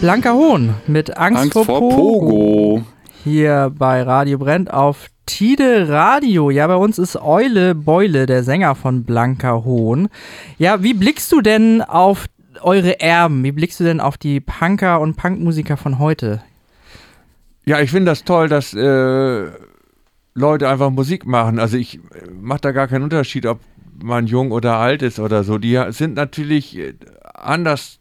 [0.00, 1.96] Blanker Hohn mit Angst, Angst vor, vor Pogo.
[1.96, 2.82] Pogo.
[3.24, 6.50] Hier bei Radio Brennt auf Tide Radio.
[6.50, 10.08] Ja, bei uns ist Eule Beule, der Sänger von Blanker Hohn.
[10.56, 12.26] Ja, wie blickst du denn auf
[12.62, 13.42] eure Erben?
[13.42, 16.42] Wie blickst du denn auf die Punker und Punkmusiker von heute?
[17.64, 19.46] Ja, ich finde das toll, dass äh,
[20.34, 21.58] Leute einfach Musik machen.
[21.58, 23.58] Also ich äh, mache da gar keinen Unterschied, ob
[24.00, 25.58] man jung oder alt ist oder so.
[25.58, 26.94] Die sind natürlich äh,
[27.34, 27.98] anders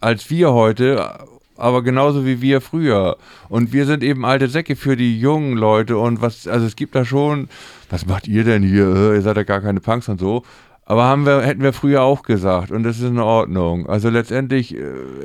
[0.00, 1.18] als wir heute,
[1.56, 3.16] aber genauso wie wir früher.
[3.48, 5.98] Und wir sind eben alte Säcke für die jungen Leute.
[5.98, 7.48] Und was, also es gibt da schon,
[7.90, 8.86] was macht ihr denn hier?
[8.94, 10.44] Äh, ihr seid ja gar keine Punks und so.
[10.88, 13.86] Aber haben wir, hätten wir früher auch gesagt und das ist in Ordnung.
[13.86, 14.80] Also letztendlich äh,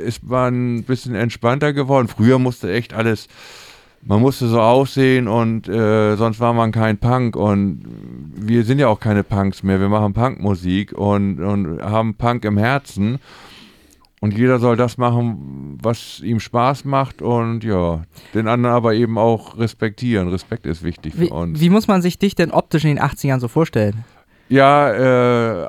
[0.05, 2.09] ist man ein bisschen entspannter geworden.
[2.09, 3.29] Früher musste echt alles,
[4.01, 7.81] man musste so aussehen und äh, sonst war man kein Punk und
[8.35, 9.79] wir sind ja auch keine Punks mehr.
[9.79, 13.19] Wir machen Punkmusik und, und haben Punk im Herzen.
[14.23, 19.17] Und jeder soll das machen, was ihm Spaß macht und ja, den anderen aber eben
[19.17, 20.29] auch respektieren.
[20.29, 21.59] Respekt ist wichtig für wie, uns.
[21.59, 24.05] Wie muss man sich dich denn optisch in den 80ern so vorstellen?
[24.47, 25.67] Ja, äh,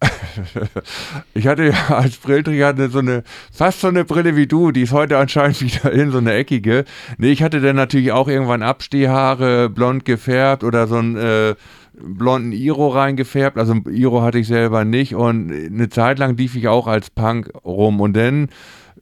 [1.34, 4.92] ich hatte ja als Brillenträger so eine, fast so eine Brille wie du, die ist
[4.92, 6.86] heute anscheinend wieder in, so eine eckige.
[7.18, 11.54] Nee, ich hatte dann natürlich auch irgendwann Abstehhaare, blond gefärbt oder so ein äh,
[12.02, 13.58] blonden Iro reingefärbt.
[13.58, 17.50] Also Iro hatte ich selber nicht und eine Zeit lang lief ich auch als Punk
[17.64, 18.48] rum und dann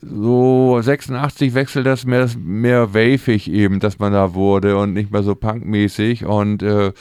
[0.01, 5.23] so 86 wechselt das mehr, mehr wavig eben, dass man da wurde und nicht mehr
[5.23, 6.93] so punkmäßig und äh,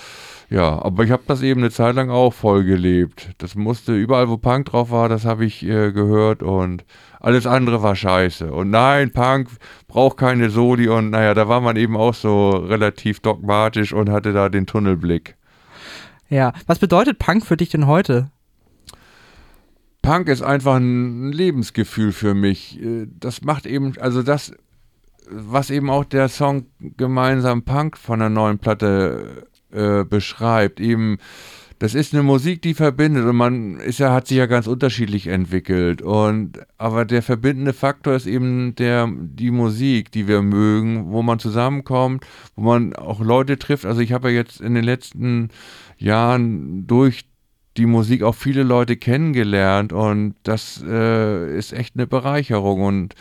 [0.49, 3.31] ja, aber ich habe das eben eine Zeit lang auch voll gelebt.
[3.37, 6.85] Das musste überall, wo Punk drauf war, das habe ich äh, gehört und
[7.19, 8.51] alles andere war scheiße.
[8.53, 9.49] Und nein, Punk
[9.87, 14.31] braucht keine Soli und naja, da war man eben auch so relativ dogmatisch und hatte
[14.31, 15.35] da den Tunnelblick.
[16.29, 18.31] Ja, was bedeutet Punk für dich denn heute?
[20.01, 22.81] Punk ist einfach ein Lebensgefühl für mich.
[22.81, 24.53] Äh, das macht eben, also das,
[25.29, 30.79] was eben auch der Song Gemeinsam Punk von der neuen Platte äh, beschreibt.
[30.79, 31.17] Eben,
[31.79, 35.27] das ist eine Musik, die verbindet und man ist ja, hat sich ja ganz unterschiedlich
[35.27, 36.01] entwickelt.
[36.01, 41.37] Und aber der verbindende Faktor ist eben der, die Musik, die wir mögen, wo man
[41.37, 43.85] zusammenkommt, wo man auch Leute trifft.
[43.85, 45.49] Also ich habe ja jetzt in den letzten
[45.97, 47.25] Jahren durch
[47.77, 53.13] die Musik auch viele Leute kennengelernt und das äh, ist echt eine Bereicherung und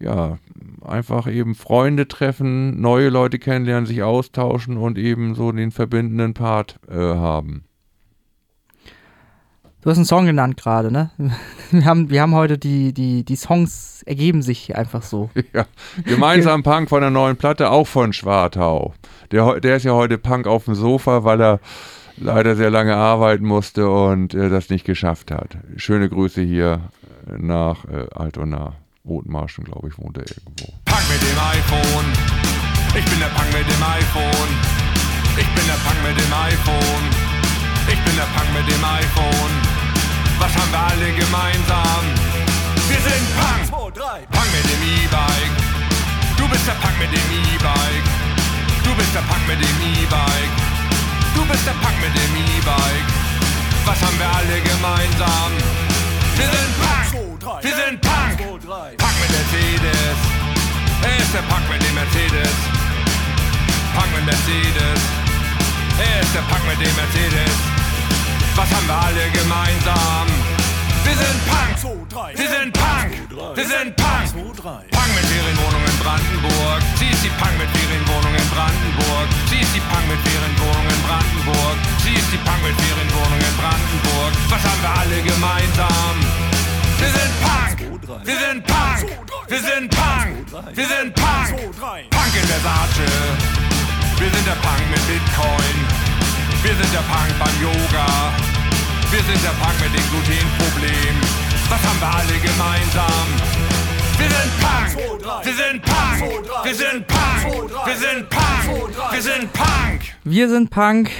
[0.00, 0.38] ja,
[0.80, 6.78] einfach eben Freunde treffen, neue Leute kennenlernen, sich austauschen und eben so den verbindenden Part
[6.88, 7.67] äh, haben.
[9.80, 11.10] Du hast einen Song genannt gerade, ne?
[11.70, 15.28] Wir haben, wir haben heute die, die, die Songs ergeben sich einfach so.
[15.52, 15.66] Ja,
[16.06, 18.94] gemeinsam Punk von der neuen Platte, auch von Schwartau.
[19.32, 21.60] Der, der ist ja heute Punk auf dem Sofa, weil er
[22.16, 25.58] leider sehr lange arbeiten musste und äh, das nicht geschafft hat.
[25.76, 26.80] Schöne Grüße hier
[27.36, 28.72] nach äh, Altona.
[29.04, 30.72] Rotenmarschen, glaube ich, wohnt er irgendwo.
[30.86, 32.06] Punk mit dem iPhone.
[32.96, 34.48] Ich bin der Punk mit dem iPhone.
[35.36, 37.27] Ich bin der Punk mit dem iPhone.
[37.88, 39.52] Ich bin der Punk mit dem iPhone.
[40.38, 42.04] Was haben wir alle gemeinsam?
[42.88, 43.64] Wir sind Punk.
[44.28, 45.56] Punk mit dem E-Bike.
[46.36, 48.08] Du bist der Punk mit dem E-Bike.
[48.84, 50.54] Du bist der Punk mit dem E-Bike.
[51.34, 53.08] Du bist der Punk mit dem E-Bike.
[53.86, 55.50] Was haben wir alle gemeinsam?
[56.36, 57.64] Wir sind Punk.
[57.64, 58.36] Wir sind Punk.
[59.00, 60.18] Punk mit Mercedes.
[61.08, 62.54] Er ist der Punk mit dem Mercedes.
[63.96, 65.00] Punk mit Mercedes.
[65.98, 67.77] Er ist der Punk mit dem Mercedes.
[68.58, 70.26] Was haben wir alle gemeinsam?
[71.06, 71.78] Wir sind Punk.
[72.34, 73.10] Wir sind Punk.
[73.54, 74.26] Wir sind Punk.
[74.34, 76.82] Punk mit Ferienwohnung in Brandenburg.
[76.98, 79.28] Sie ist die Punk mit Ferienwohnung in Brandenburg.
[79.46, 81.78] Sie ist die Punk mit Ferienwohnung in Brandenburg.
[82.02, 84.32] Sie ist die Punk mit Ferienwohnung in Brandenburg.
[84.50, 86.14] Was haben wir alle gemeinsam?
[86.98, 87.78] Wir sind Punk.
[88.26, 89.06] Wir sind Punk.
[89.46, 90.34] Wir sind Punk.
[90.74, 91.50] Wir sind Punk.
[92.10, 93.06] Punk in Versace.
[94.18, 95.76] Wir sind der Punk mit Bitcoin.
[96.58, 98.47] Wir sind der Punk beim Yoga.
[99.10, 101.16] Wir sind der Punk mit dem Glutenproblem.
[101.70, 103.28] Was haben wir alle gemeinsam?
[104.18, 105.44] Wir sind Punk.
[105.44, 106.64] Wir sind Punk.
[106.64, 107.86] Wir sind Punk.
[107.86, 109.12] Wir sind Punk.
[109.12, 110.00] Wir sind Punk.
[110.24, 111.10] Wir sind Punk.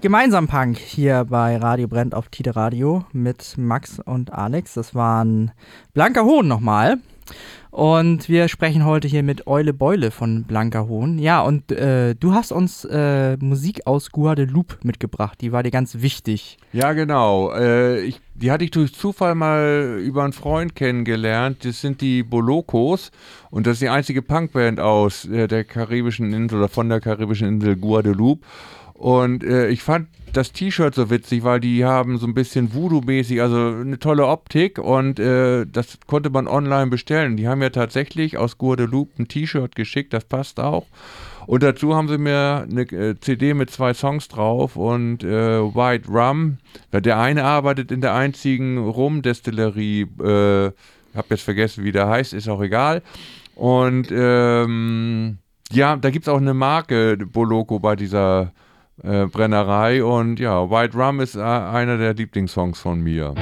[0.00, 4.74] Gemeinsam Punk hier bei Radio Brennt auf Tide Radio mit Max und Alex.
[4.74, 5.52] Das waren
[5.94, 6.98] Blanker Hohn nochmal.
[7.70, 11.20] Und wir sprechen heute hier mit Eule Beule von Blanker Hohn.
[11.20, 15.40] Ja, und äh, du hast uns äh, Musik aus Guadeloupe mitgebracht.
[15.40, 16.58] Die war dir ganz wichtig.
[16.72, 17.52] Ja, genau.
[17.52, 21.64] Äh, ich, die hatte ich durch Zufall mal über einen Freund kennengelernt.
[21.64, 23.12] Das sind die Bolokos.
[23.50, 27.46] Und das ist die einzige Punkband aus äh, der karibischen Insel oder von der karibischen
[27.46, 28.44] Insel Guadeloupe.
[29.00, 33.40] Und äh, ich fand das T-Shirt so witzig, weil die haben so ein bisschen Voodoo-mäßig,
[33.40, 37.38] also eine tolle Optik und äh, das konnte man online bestellen.
[37.38, 40.84] Die haben ja tatsächlich aus Guadeloupe ein T-Shirt geschickt, das passt auch.
[41.46, 46.10] Und dazu haben sie mir eine äh, CD mit zwei Songs drauf und äh, White
[46.10, 46.58] Rum.
[46.92, 50.72] Der eine arbeitet in der einzigen Rum-Destillerie, äh,
[51.14, 53.00] hab jetzt vergessen, wie der heißt, ist auch egal.
[53.54, 55.38] Und ähm,
[55.72, 58.52] ja, da gibt es auch eine Marke, Boloko, bei dieser
[59.02, 60.04] Brennerei.
[60.04, 63.34] Und ja, White Rum ist äh, einer der Lieblingssongs von mir.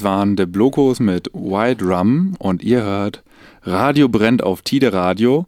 [0.00, 3.22] Das waren The Blokos mit White Rum und ihr hört
[3.64, 5.44] Radio brennt auf Tide Radio.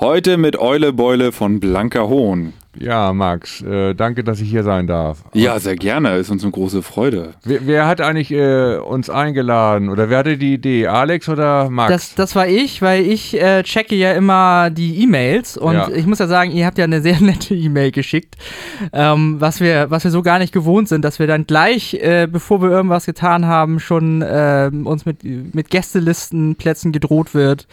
[0.00, 2.54] Heute mit Eule Beule von Blanker Hohn.
[2.78, 5.24] Ja, Max, äh, danke, dass ich hier sein darf.
[5.32, 6.16] Ja, sehr gerne.
[6.16, 7.34] Ist uns eine große Freude.
[7.44, 10.86] Wer, wer hat eigentlich äh, uns eingeladen oder wer hatte die Idee?
[10.88, 11.92] Alex oder Max?
[11.92, 15.88] Das, das war ich, weil ich äh, checke ja immer die E-Mails und Ja.
[15.88, 18.36] ich muss ja sagen, ihr habt ja eine sehr nette E-Mail geschickt,
[18.92, 22.26] ähm, was, wir, was wir so gar nicht gewohnt sind, dass wir dann gleich, äh,
[22.30, 27.66] bevor wir irgendwas getan haben, schon ähm, uns mit, mit Gästelistenplätzen gedroht wird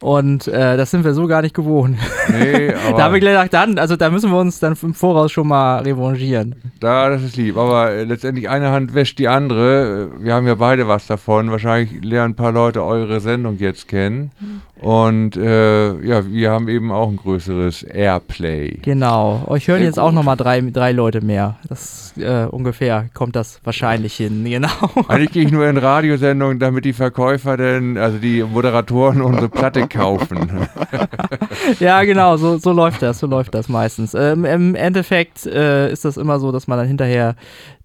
[0.00, 1.98] und äh, das sind wir so gar nicht gewohnt.
[2.30, 4.94] nee, aber da haben wir gleich gedacht, dann, also da müssen wir uns dann im
[4.94, 6.54] Voraus schon mal revanchieren.
[6.80, 7.56] da, das ist lieb.
[7.56, 10.10] Aber äh, letztendlich eine Hand wäscht die andere.
[10.20, 11.50] Äh, Wir haben ja beide was davon.
[11.50, 14.30] Wahrscheinlich lernen ein paar Leute eure Sendung jetzt kennen.
[14.80, 18.78] Und äh, ja, wir haben eben auch ein größeres Airplay.
[18.82, 19.42] Genau.
[19.48, 20.14] Euch hören Sehr jetzt auch gut.
[20.14, 21.56] nochmal drei, drei Leute mehr.
[21.68, 24.68] Das äh, ungefähr kommt das wahrscheinlich hin, genau.
[25.08, 29.87] Eigentlich gehe ich nur in Radiosendungen, damit die Verkäufer denn, also die Moderatoren unsere Platte
[29.88, 30.68] kaufen.
[31.80, 34.14] ja, genau, so, so läuft das, so läuft das meistens.
[34.14, 37.34] Ähm, Im Endeffekt äh, ist das immer so, dass man dann hinterher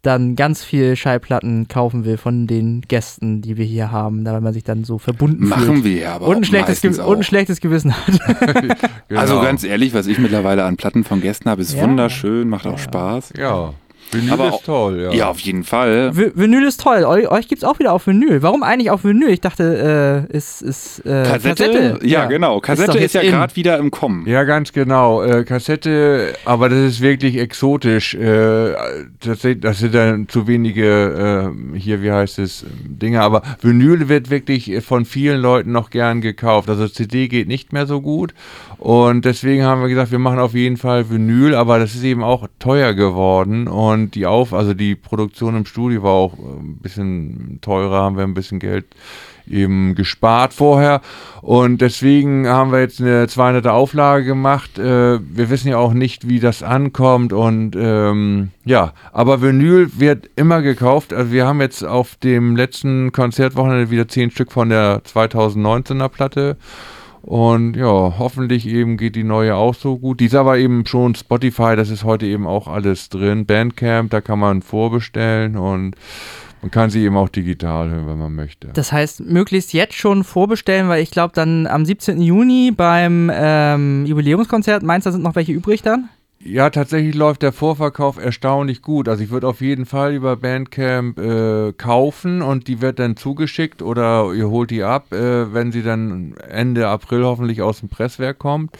[0.01, 4.51] dann ganz viel Schallplatten kaufen will von den Gästen, die wir hier haben, weil man
[4.51, 5.83] sich dann so verbunden Machen fühlt.
[5.85, 7.23] wir ja aber und ein, auch schlechtes meistens Ge und ein auch.
[7.23, 8.19] schlechtes Gewissen hat.
[9.09, 9.21] Genau.
[9.21, 11.83] Also ganz ehrlich, was ich mittlerweile an Platten von Gästen habe, ist Ja.
[11.83, 13.33] wunderschön, macht auch Spaß.
[13.37, 13.73] Ja,
[14.11, 15.11] Vinyl Aber ist auch- toll, ja.
[15.11, 16.11] Ja, auf jeden Fall.
[16.13, 17.03] Vi- Vinyl ist toll.
[17.03, 18.41] Eu euch gibt's auch wieder auf Vinyl.
[18.43, 19.29] Warum eigentlich auf Vinyl?
[19.29, 21.99] Ich dachte, äh, ist, ist äh, Kassette?
[22.03, 22.59] Ja, genau.
[22.59, 24.27] Kassette ist, jetzt ja gerade wieder im Kommen.
[24.27, 25.23] Ja, ganz genau.
[25.23, 28.13] Äh, Kassette, aber das ist wirklich exotisch.
[28.13, 28.73] Äh,
[29.21, 33.21] das, sind, das sind dann zu wenige, äh, hier, wie heißt es, Dinge.
[33.21, 36.69] Aber Vinyl wird wirklich äh, von vielen Leuten noch gern gekauft.
[36.69, 38.33] Also CD geht nicht mehr so gut.
[38.83, 42.21] Und deswegen haben wir gesagt, wir machen auf jeden Fall Vinyl, aber das ist eben
[42.21, 43.69] auch teuer geworden.
[43.69, 48.17] Und die Auf, also die Produktion im Studio war auch äh, ein bisschen teurer, haben
[48.17, 48.87] wir ein bisschen Geld
[49.49, 51.01] eben gespart vorher
[51.41, 54.77] und deswegen haben wir jetzt eine 200er Auflage gemacht.
[54.77, 60.29] Äh, wir wissen ja auch nicht, wie das ankommt und ähm, ja, aber Vinyl wird
[60.35, 61.13] immer gekauft.
[61.13, 66.57] Also wir haben jetzt auf dem letzten Konzertwochenende wieder 10 Stück von der 2019er Platte
[67.23, 70.19] und ja, hoffentlich eben geht die neue auch so gut.
[70.19, 73.45] Die ist aber eben schon Spotify, das ist heute eben auch alles drin.
[73.45, 75.95] Bandcamp, da kann man vorbestellen und
[76.61, 78.67] man kann sie eben auch digital hören, wenn man möchte.
[78.73, 82.21] Das heißt, möglichst jetzt schon vorbestellen, weil ich glaube, dann am 17.
[82.21, 86.09] Juni beim ähm, Jubiläumskonzert, meinst du, da sind noch welche übrig dann?
[86.45, 89.07] Ja, tatsächlich läuft der Vorverkauf erstaunlich gut.
[89.07, 93.81] Also ich würde auf jeden Fall über Bandcamp äh, kaufen und die wird dann zugeschickt
[93.81, 98.39] oder ihr holt die ab, äh, wenn sie dann Ende April hoffentlich aus dem Presswerk
[98.39, 98.77] kommt.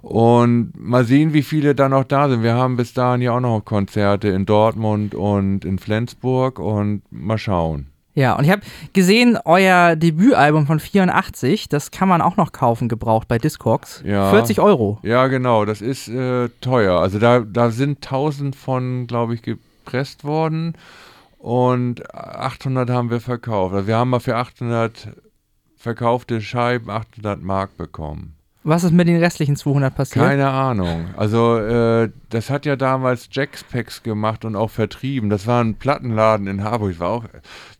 [0.00, 2.42] Und mal sehen, wie viele da noch da sind.
[2.42, 7.38] Wir haben bis dahin ja auch noch Konzerte in Dortmund und in Flensburg und mal
[7.38, 7.93] schauen.
[8.14, 8.62] Ja, und ich habe
[8.92, 14.02] gesehen, euer Debütalbum von 84, das kann man auch noch kaufen, gebraucht bei Discogs.
[14.04, 14.30] Ja.
[14.30, 14.98] 40 Euro.
[15.02, 17.00] Ja, genau, das ist äh, teuer.
[17.00, 20.74] Also da, da sind 1000 von, glaube ich, gepresst worden
[21.38, 23.74] und 800 haben wir verkauft.
[23.74, 25.08] Also wir haben mal für 800
[25.76, 28.36] verkaufte Scheiben 800 Mark bekommen.
[28.66, 30.24] Was ist mit den restlichen 200 passiert?
[30.24, 31.10] Keine Ahnung.
[31.18, 35.28] Also äh, das hat ja damals Jackspacks gemacht und auch vertrieben.
[35.28, 36.92] Das war ein Plattenladen in Harburg.
[36.92, 37.24] Ich war auch,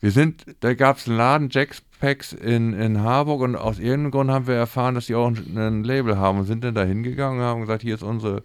[0.00, 4.30] wir sind, da gab es einen Laden Jackspacks in, in Harburg und aus irgendeinem Grund
[4.30, 7.40] haben wir erfahren, dass die auch ein, ein Label haben und sind dann da hingegangen
[7.40, 8.42] und haben gesagt, hier ist unsere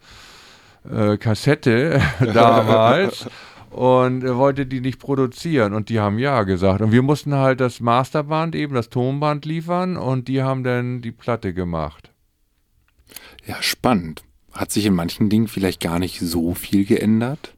[0.89, 2.01] äh, Kassette
[2.33, 3.27] damals.
[3.69, 6.81] Und er wollte die nicht produzieren und die haben ja gesagt.
[6.81, 11.11] Und wir mussten halt das Masterband, eben das Tonband liefern und die haben dann die
[11.11, 12.09] Platte gemacht.
[13.45, 14.23] Ja, spannend.
[14.51, 17.53] Hat sich in manchen Dingen vielleicht gar nicht so viel geändert?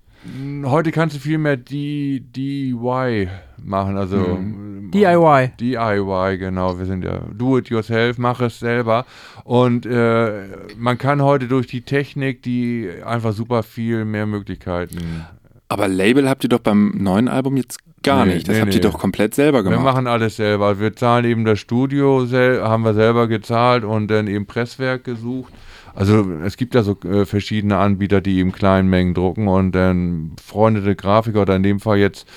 [0.66, 3.28] Heute kannst du viel mehr D- DIY
[3.64, 4.92] machen, also Mhm.
[4.92, 5.52] DIY.
[5.60, 6.78] DIY, genau.
[6.78, 9.06] Wir sind ja do it yourself, mach es selber.
[9.46, 10.44] Und äh,
[10.78, 15.26] man kann heute durch die Technik, die einfach super viel mehr Möglichkeiten.
[15.70, 18.48] Aber Label habt ihr doch beim neuen Album jetzt gar Nee, nicht.
[18.48, 18.88] Das nee, habt ihr nee.
[18.92, 19.84] doch komplett selber Wir gemacht.
[19.86, 20.80] machen alles selber.
[20.80, 25.52] Wir zahlen eben das Studio, haben wir selber gezahlt und dann eben Presswerk gesucht.
[25.94, 30.32] Also es gibt ja so äh, verschiedene Anbieter, die eben kleinen Mengen drucken und dann
[30.44, 32.28] freundete Grafiker oder in dem Fall jetzt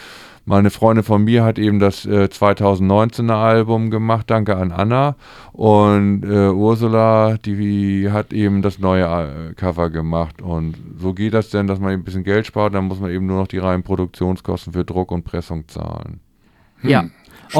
[0.47, 5.17] meine Freundin von mir hat eben das äh, 2019er Album gemacht, danke an Anna.
[5.53, 10.43] Und äh, Ursula, die hat eben das neue äh, Cover gemacht.
[10.43, 13.11] Und so geht das denn, dass man eben ein bisschen Geld spart, dann muss man
[13.11, 16.21] eben nur noch die reinen Produktionskosten für Druck und Pressung zahlen.
[16.83, 17.07] Ja.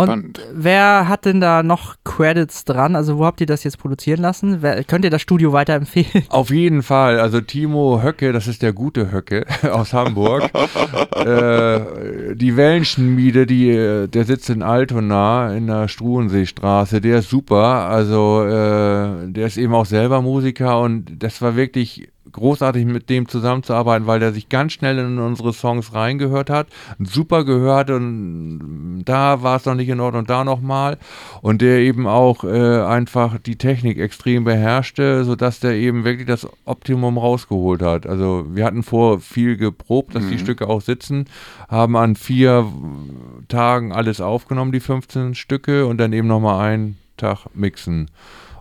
[0.03, 0.39] Spannend.
[0.39, 2.97] Und wer hat denn da noch Credits dran?
[2.97, 4.59] Also wo habt ihr das jetzt produzieren lassen?
[4.61, 6.25] Wer, könnt ihr das Studio weiterempfehlen?
[6.29, 7.19] Auf jeden Fall.
[7.21, 10.45] Also Timo Höcke, das ist der gute Höcke aus Hamburg.
[11.17, 17.01] äh, die Wellenschmiede, die, äh, der sitzt in Altona in der Struenseestraße.
[17.01, 17.89] Der ist super.
[17.89, 23.29] Also äh, der ist eben auch selber Musiker und das war wirklich großartig mit dem
[23.29, 26.67] zusammenzuarbeiten, weil der sich ganz schnell in unsere Songs reingehört hat,
[26.99, 30.99] super gehört und da war es noch nicht in Ordnung, da nochmal
[31.41, 36.47] und der eben auch äh, einfach die Technik extrem beherrschte, sodass der eben wirklich das
[36.65, 38.07] Optimum rausgeholt hat.
[38.07, 41.27] Also wir hatten vor viel geprobt, dass die Stücke auch sitzen,
[41.69, 42.67] haben an vier
[43.49, 48.11] Tagen alles aufgenommen, die 15 Stücke und dann eben nochmal einen Tag mixen.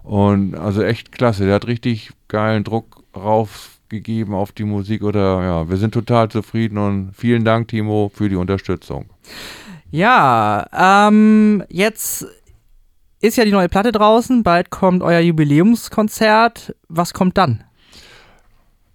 [0.04, 5.70] Und also echt klasse, der hat richtig geilen Druck raufgegeben auf die Musik oder ja,
[5.70, 9.06] wir sind total zufrieden und vielen Dank, Timo, für die Unterstützung.
[9.90, 12.26] Ja, ähm, jetzt
[13.22, 16.76] ist ja die neue Platte draußen, bald kommt euer Jubiläumskonzert.
[16.90, 17.64] Was kommt dann?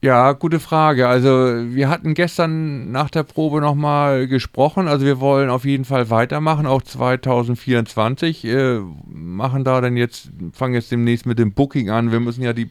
[0.01, 1.09] Ja, gute Frage.
[1.09, 4.87] Also wir hatten gestern nach der Probe nochmal gesprochen.
[4.87, 8.45] Also wir wollen auf jeden Fall weitermachen, auch 2024.
[8.45, 12.13] Äh, machen da dann jetzt, fangen jetzt demnächst mit dem Booking an.
[12.13, 12.71] Wir müssen ja die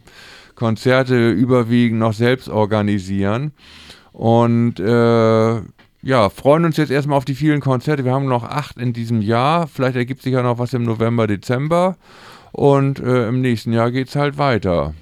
[0.55, 3.51] Konzerte überwiegend noch selbst organisieren.
[4.13, 5.61] Und äh,
[6.03, 8.05] ja, freuen uns jetzt erstmal auf die vielen Konzerte.
[8.05, 9.67] Wir haben noch acht in diesem Jahr.
[9.67, 11.97] Vielleicht ergibt sich ja noch was im November, Dezember.
[12.53, 14.93] Und äh, im nächsten Jahr geht's halt weiter.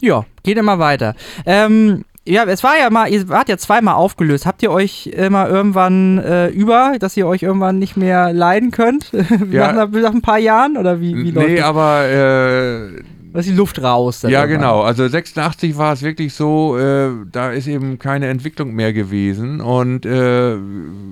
[0.00, 1.14] Ja, geht immer weiter.
[1.46, 4.46] Ähm, ja, es war ja mal, ihr wart ja zweimal aufgelöst.
[4.46, 9.10] Habt ihr euch immer irgendwann äh, über, dass ihr euch irgendwann nicht mehr leiden könnt?
[9.50, 9.72] Ja.
[9.72, 10.76] nach, nach ein paar Jahren?
[10.76, 14.22] Oder wie, wie nee, aber äh, Da ist die Luft raus.
[14.22, 14.48] Ja, irgendwann.
[14.50, 14.80] genau.
[14.82, 20.04] Also 86 war es wirklich so, äh, da ist eben keine Entwicklung mehr gewesen und
[20.06, 20.56] äh,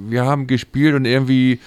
[0.09, 1.59] wir haben gespielt und irgendwie,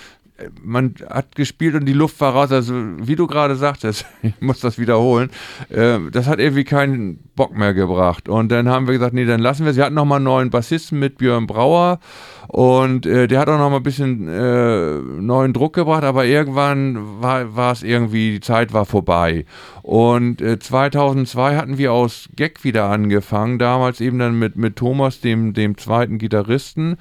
[0.61, 2.51] man hat gespielt und die Luft war raus.
[2.51, 5.29] Also wie du gerade sagtest, ich muss das wiederholen,
[5.69, 8.29] äh, das hat irgendwie keinen Bock mehr gebracht.
[8.29, 9.77] Und dann haben wir gesagt, nee, dann lassen wir es.
[9.77, 11.99] Wir hatten nochmal einen neuen Bassisten mit Björn Brauer
[12.47, 17.21] und äh, der hat auch noch mal ein bisschen äh, neuen Druck gebracht, aber irgendwann
[17.21, 19.45] war es irgendwie, die Zeit war vorbei.
[19.81, 25.21] Und äh, 2002 hatten wir aus Gag wieder angefangen, damals eben dann mit, mit Thomas,
[25.21, 26.97] dem, dem zweiten Gitarristen.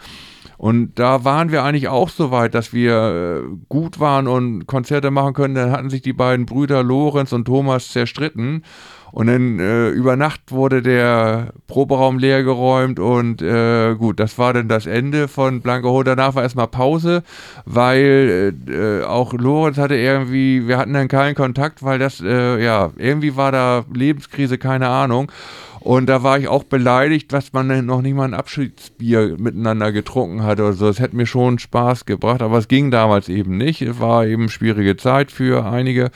[0.61, 5.11] Und da waren wir eigentlich auch so weit, dass wir äh, gut waren und Konzerte
[5.11, 5.55] machen können.
[5.55, 8.63] Dann hatten sich die beiden Brüder Lorenz und Thomas zerstritten.
[9.11, 14.69] Und dann äh, über Nacht wurde der Proberaum leergeräumt und äh, gut, das war dann
[14.69, 16.05] das Ende von Blanke Hole.
[16.05, 17.23] Danach war erstmal Pause,
[17.65, 22.63] weil äh, äh, auch Lorenz hatte irgendwie, wir hatten dann keinen Kontakt, weil das, äh,
[22.63, 25.33] ja, irgendwie war da Lebenskrise, keine Ahnung.
[25.81, 30.43] Und da war ich auch beleidigt, dass man noch nicht mal ein Abschiedsbier miteinander getrunken
[30.43, 30.87] hatte oder so.
[30.87, 33.81] Das hätte mir schon Spaß gebracht, aber es ging damals eben nicht.
[33.81, 36.11] Es war eben schwierige Zeit für einige.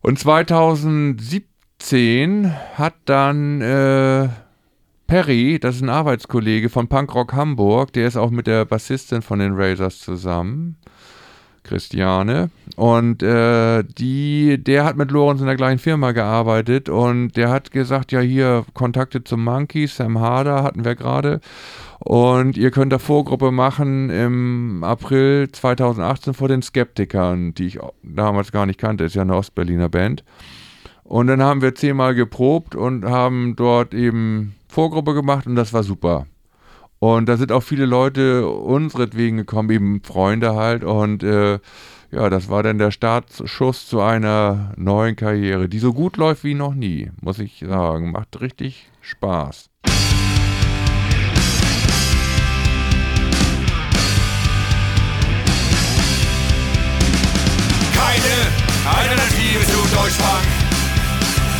[0.00, 4.28] Und 2017 hat dann äh,
[5.08, 9.40] Perry, das ist ein Arbeitskollege von Punkrock Hamburg, der ist auch mit der Bassistin von
[9.40, 10.76] den Razors zusammen,
[11.62, 12.50] Christiane.
[12.76, 17.70] Und äh, die, der hat mit Lorenz in der gleichen Firma gearbeitet und der hat
[17.70, 21.40] gesagt, ja hier Kontakte zum Monkey, Sam Harder hatten wir gerade.
[21.98, 28.52] Und ihr könnt da Vorgruppe machen im April 2018 vor den Skeptikern, die ich damals
[28.52, 30.24] gar nicht kannte, ist ja eine Ostberliner Band.
[31.04, 35.82] Und dann haben wir zehnmal geprobt und haben dort eben Vorgruppe gemacht und das war
[35.82, 36.26] super.
[37.00, 40.84] Und da sind auch viele Leute unseretwegen gekommen, eben Freunde halt.
[40.84, 41.58] Und äh,
[42.10, 46.52] ja, das war dann der Startschuss zu einer neuen Karriere, die so gut läuft wie
[46.54, 48.12] noch nie, muss ich sagen.
[48.12, 49.70] Macht richtig Spaß.
[57.94, 58.34] Keine
[58.94, 60.44] Alternative zu Deutschpunk.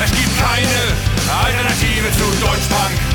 [0.05, 0.81] Es gibt keine
[1.33, 3.10] Alternative zu Deutschpunk.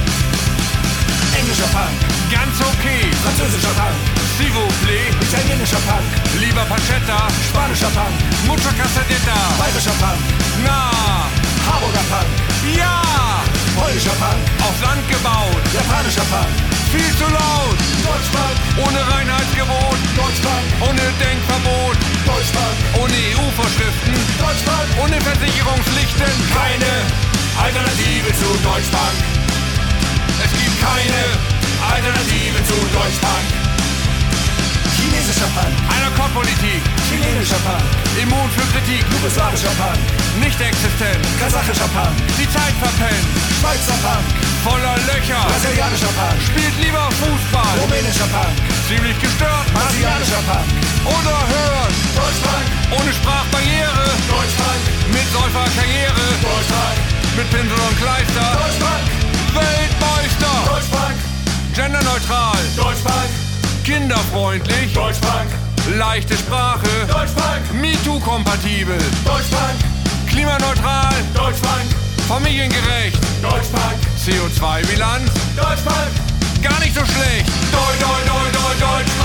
[1.45, 1.93] Englischer Punk,
[2.33, 3.05] ganz okay.
[3.21, 3.93] Französischer Punk,
[4.35, 5.13] s'il vous plaît.
[5.21, 6.09] Italienischer Punk,
[6.41, 7.29] lieber Pancetta.
[7.45, 8.17] Spanischer Punk,
[8.49, 9.37] mucho casadeta.
[9.61, 10.17] Bayerischer Punk,
[10.65, 10.89] na.
[11.69, 12.29] Hamburger Punk,
[12.73, 12.97] ja.
[13.77, 15.61] Polnischer Punk, aufs Land gebaut.
[15.69, 16.49] Japanischer Punk,
[16.89, 17.77] viel zu laut.
[18.01, 20.01] Deutschpunk, ohne Reinheitsgebot.
[20.17, 21.97] Deutschpunk, ohne Denkverbot.
[22.25, 22.75] Deutschpunk,
[23.05, 24.17] ohne EU-Vorschriften.
[24.41, 26.33] Deutschpunk, ohne Versicherungspflichten.
[26.57, 26.91] Keine
[27.61, 29.44] Alternative zu Deutschpunk.
[30.43, 31.21] Es gibt keine
[31.79, 33.47] Alternative zu Deutschpunk.
[34.95, 35.75] Chinesischer Punk.
[35.91, 36.81] Einer Kopfpolitik.
[37.07, 37.83] Chinesischer Punk.
[38.19, 39.03] Immun für Kritik.
[39.11, 39.99] Jugoslawischer Punk.
[40.39, 41.23] Nicht existent.
[41.39, 42.15] Kasachischer Punk.
[42.39, 43.27] Die Zeit verpennt.
[43.59, 44.25] Schweizer Punk.
[44.63, 45.39] Voller Löcher.
[45.45, 46.37] Brasilianischer Punk.
[46.41, 47.75] Spielt lieber Fußball.
[47.79, 48.55] Rumänischer Punk.
[48.87, 49.67] Ziemlich gestört.
[49.73, 50.67] Brasilianischer Punk.
[51.05, 51.91] Oder hören.
[52.17, 52.65] Deutschbank.
[52.97, 54.05] Ohne Sprachbarriere.
[54.27, 54.81] Deutschpunk.
[55.15, 56.25] Mit Säuferkarriere.
[56.43, 56.97] Deutschbank.
[57.37, 58.47] Mit Pinsel und Kleister.
[58.57, 59.24] Deutschpunk.
[59.55, 60.55] Weltmeister.
[60.67, 61.15] Deutschbank.
[61.73, 62.57] Genderneutral.
[62.75, 63.29] Deutschbank.
[63.83, 64.93] Kinderfreundlich.
[64.93, 65.49] Deutschbank.
[65.97, 66.89] Leichte Sprache.
[67.07, 67.73] Deutschbank.
[67.73, 68.97] MeToo-kompatibel.
[69.23, 69.79] Deutschbank.
[70.27, 71.13] Klimaneutral.
[71.33, 71.85] Deutschbank.
[72.27, 73.19] Familiengerecht.
[73.41, 73.97] Deutschbank.
[74.25, 75.31] CO2-Bilanz.
[75.55, 76.11] Deutschbank.
[76.61, 77.47] Gar nicht so schlecht.
[77.71, 79.24] Deutsch, Deutsch, Deutsch, Deutschbank.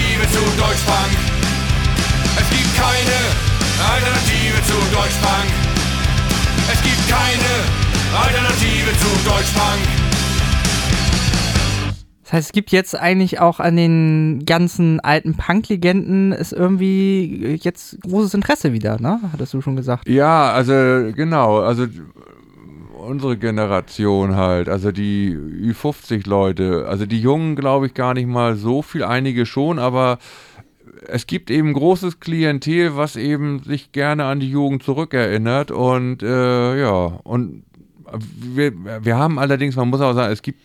[0.00, 1.12] Alternative zu Deutschpunk.
[2.38, 3.18] Es gibt keine
[3.92, 5.48] Alternative zu Deutschpunk.
[6.72, 7.52] Es gibt keine
[8.16, 10.00] Alternative zu Deutschpunk.
[12.22, 18.00] Das heißt, es gibt jetzt eigentlich auch an den ganzen alten Punk-Legenden ist irgendwie jetzt
[18.02, 19.20] großes Interesse wieder, ne?
[19.32, 20.08] Hattest du schon gesagt.
[20.08, 20.72] Ja, also
[21.12, 21.86] genau, also
[23.10, 28.82] unsere Generation halt, also die Ü50-Leute, also die Jungen glaube ich gar nicht mal so
[28.82, 30.18] viel, einige schon, aber
[31.08, 36.80] es gibt eben großes Klientel, was eben sich gerne an die Jugend zurückerinnert und äh,
[36.80, 37.64] ja, und
[38.36, 38.72] wir,
[39.04, 40.60] wir haben allerdings, man muss auch sagen, es gibt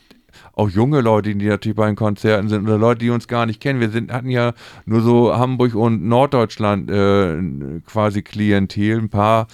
[0.53, 3.61] auch junge Leute, die natürlich bei den Konzerten sind oder Leute, die uns gar nicht
[3.61, 3.79] kennen.
[3.79, 4.53] Wir sind, hatten ja
[4.85, 9.47] nur so Hamburg und Norddeutschland äh, quasi Klientel, ein paar,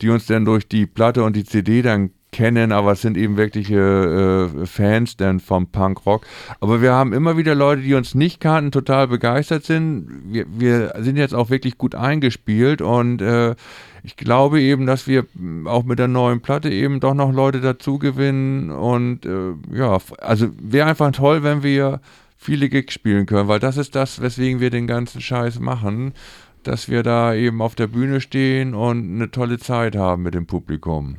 [0.00, 3.36] die uns dann durch die Platte und die CD dann kennen, aber es sind eben
[3.36, 6.26] wirkliche äh, Fans dann vom Punkrock.
[6.60, 10.08] Aber wir haben immer wieder Leute, die uns nicht kannten, total begeistert sind.
[10.24, 13.54] Wir, wir sind jetzt auch wirklich gut eingespielt und äh,
[14.02, 17.60] ich glaube eben, dass wir mh, auch mit der neuen Platte eben doch noch Leute
[17.60, 22.00] dazu gewinnen und äh, ja, also wäre einfach toll, wenn wir
[22.38, 26.14] viele Gigs spielen können, weil das ist das, weswegen wir den ganzen Scheiß machen,
[26.62, 30.46] dass wir da eben auf der Bühne stehen und eine tolle Zeit haben mit dem
[30.46, 31.16] Publikum.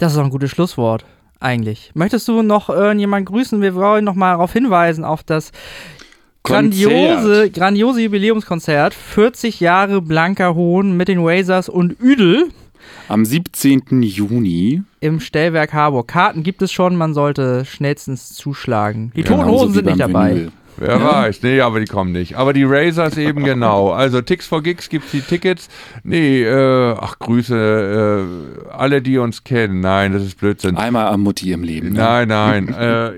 [0.00, 1.04] Das ist doch ein gutes Schlusswort,
[1.40, 1.90] eigentlich.
[1.92, 3.60] Möchtest du noch irgendjemand grüßen?
[3.60, 5.52] Wir wollen noch mal darauf hinweisen, auf das
[6.42, 8.94] grandiose, grandiose Jubiläumskonzert.
[8.94, 12.48] 40 Jahre Blanker Hohn mit den Razors und Üdel
[13.08, 14.00] Am 17.
[14.00, 14.82] Juni.
[15.00, 16.08] im Stellwerk Harburg.
[16.08, 19.12] Karten gibt es schon, man sollte schnellstens zuschlagen.
[19.14, 20.30] Die Genauso Toten Hosen sind nicht dabei.
[20.30, 20.52] Vinyl.
[20.80, 22.36] Wer weiß, nee, aber die kommen nicht.
[22.36, 23.90] Aber die Razors eben genau.
[23.90, 25.68] Also Ticks for Gigs gibt's die Tickets.
[26.02, 28.26] Nee, äh, ach Grüße,
[28.66, 29.80] äh, alle, die uns kennen.
[29.80, 30.76] Nein, das ist Blödsinn.
[30.76, 31.90] Einmal am Mutti im Leben.
[31.90, 31.98] Ne?
[32.00, 32.68] Nein, nein.
[32.68, 33.12] äh,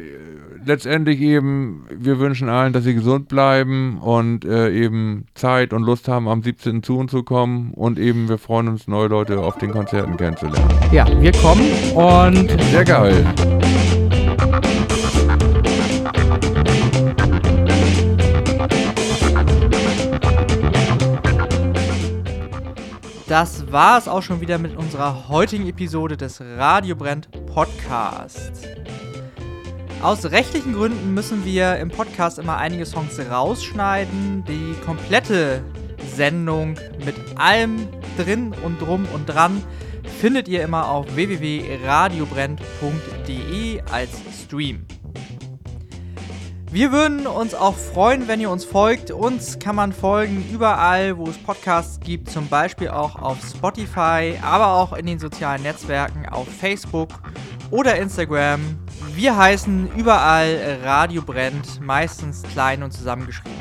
[0.65, 6.09] letztendlich eben, wir wünschen allen, dass sie gesund bleiben und äh, eben Zeit und Lust
[6.09, 6.83] haben, am 17.
[6.83, 7.73] zu uns zu kommen.
[7.75, 10.69] Und eben, wir freuen uns, neue Leute auf den Konzerten kennenzulernen.
[10.91, 13.25] Ja, wir kommen und Sehr geil.
[23.33, 28.61] Das war es auch schon wieder mit unserer heutigen Episode des Radio Brennt Podcasts.
[30.03, 34.45] Aus rechtlichen Gründen müssen wir im Podcast immer einige Songs rausschneiden.
[34.47, 35.65] Die komplette
[36.15, 36.75] Sendung
[37.07, 39.65] mit allem drin und drum und dran
[40.21, 44.11] findet ihr immer auf www.radiobrennt.de als
[44.45, 44.85] Stream.
[46.73, 49.11] Wir würden uns auch freuen, wenn ihr uns folgt.
[49.11, 54.69] Uns kann man folgen überall, wo es Podcasts gibt, zum Beispiel auch auf Spotify, aber
[54.69, 57.11] auch in den sozialen Netzwerken auf Facebook
[57.71, 58.79] oder Instagram.
[59.15, 63.53] Wir heißen überall Radio Brennt, meistens klein und zusammengeschrieben.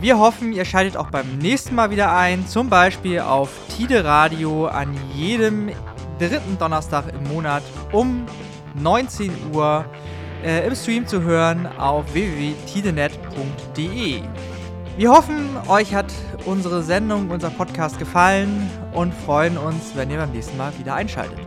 [0.00, 4.66] Wir hoffen, ihr schaltet auch beim nächsten Mal wieder ein, zum Beispiel auf Tide Radio
[4.66, 5.70] an jedem
[6.20, 8.26] dritten Donnerstag im Monat um
[8.76, 9.84] 19 Uhr
[10.44, 14.22] äh, im Stream zu hören auf www.tidenet.de.
[14.96, 16.12] Wir hoffen, euch hat
[16.44, 21.38] unsere Sendung, unser Podcast gefallen und freuen uns, wenn ihr beim nächsten Mal wieder einschaltet.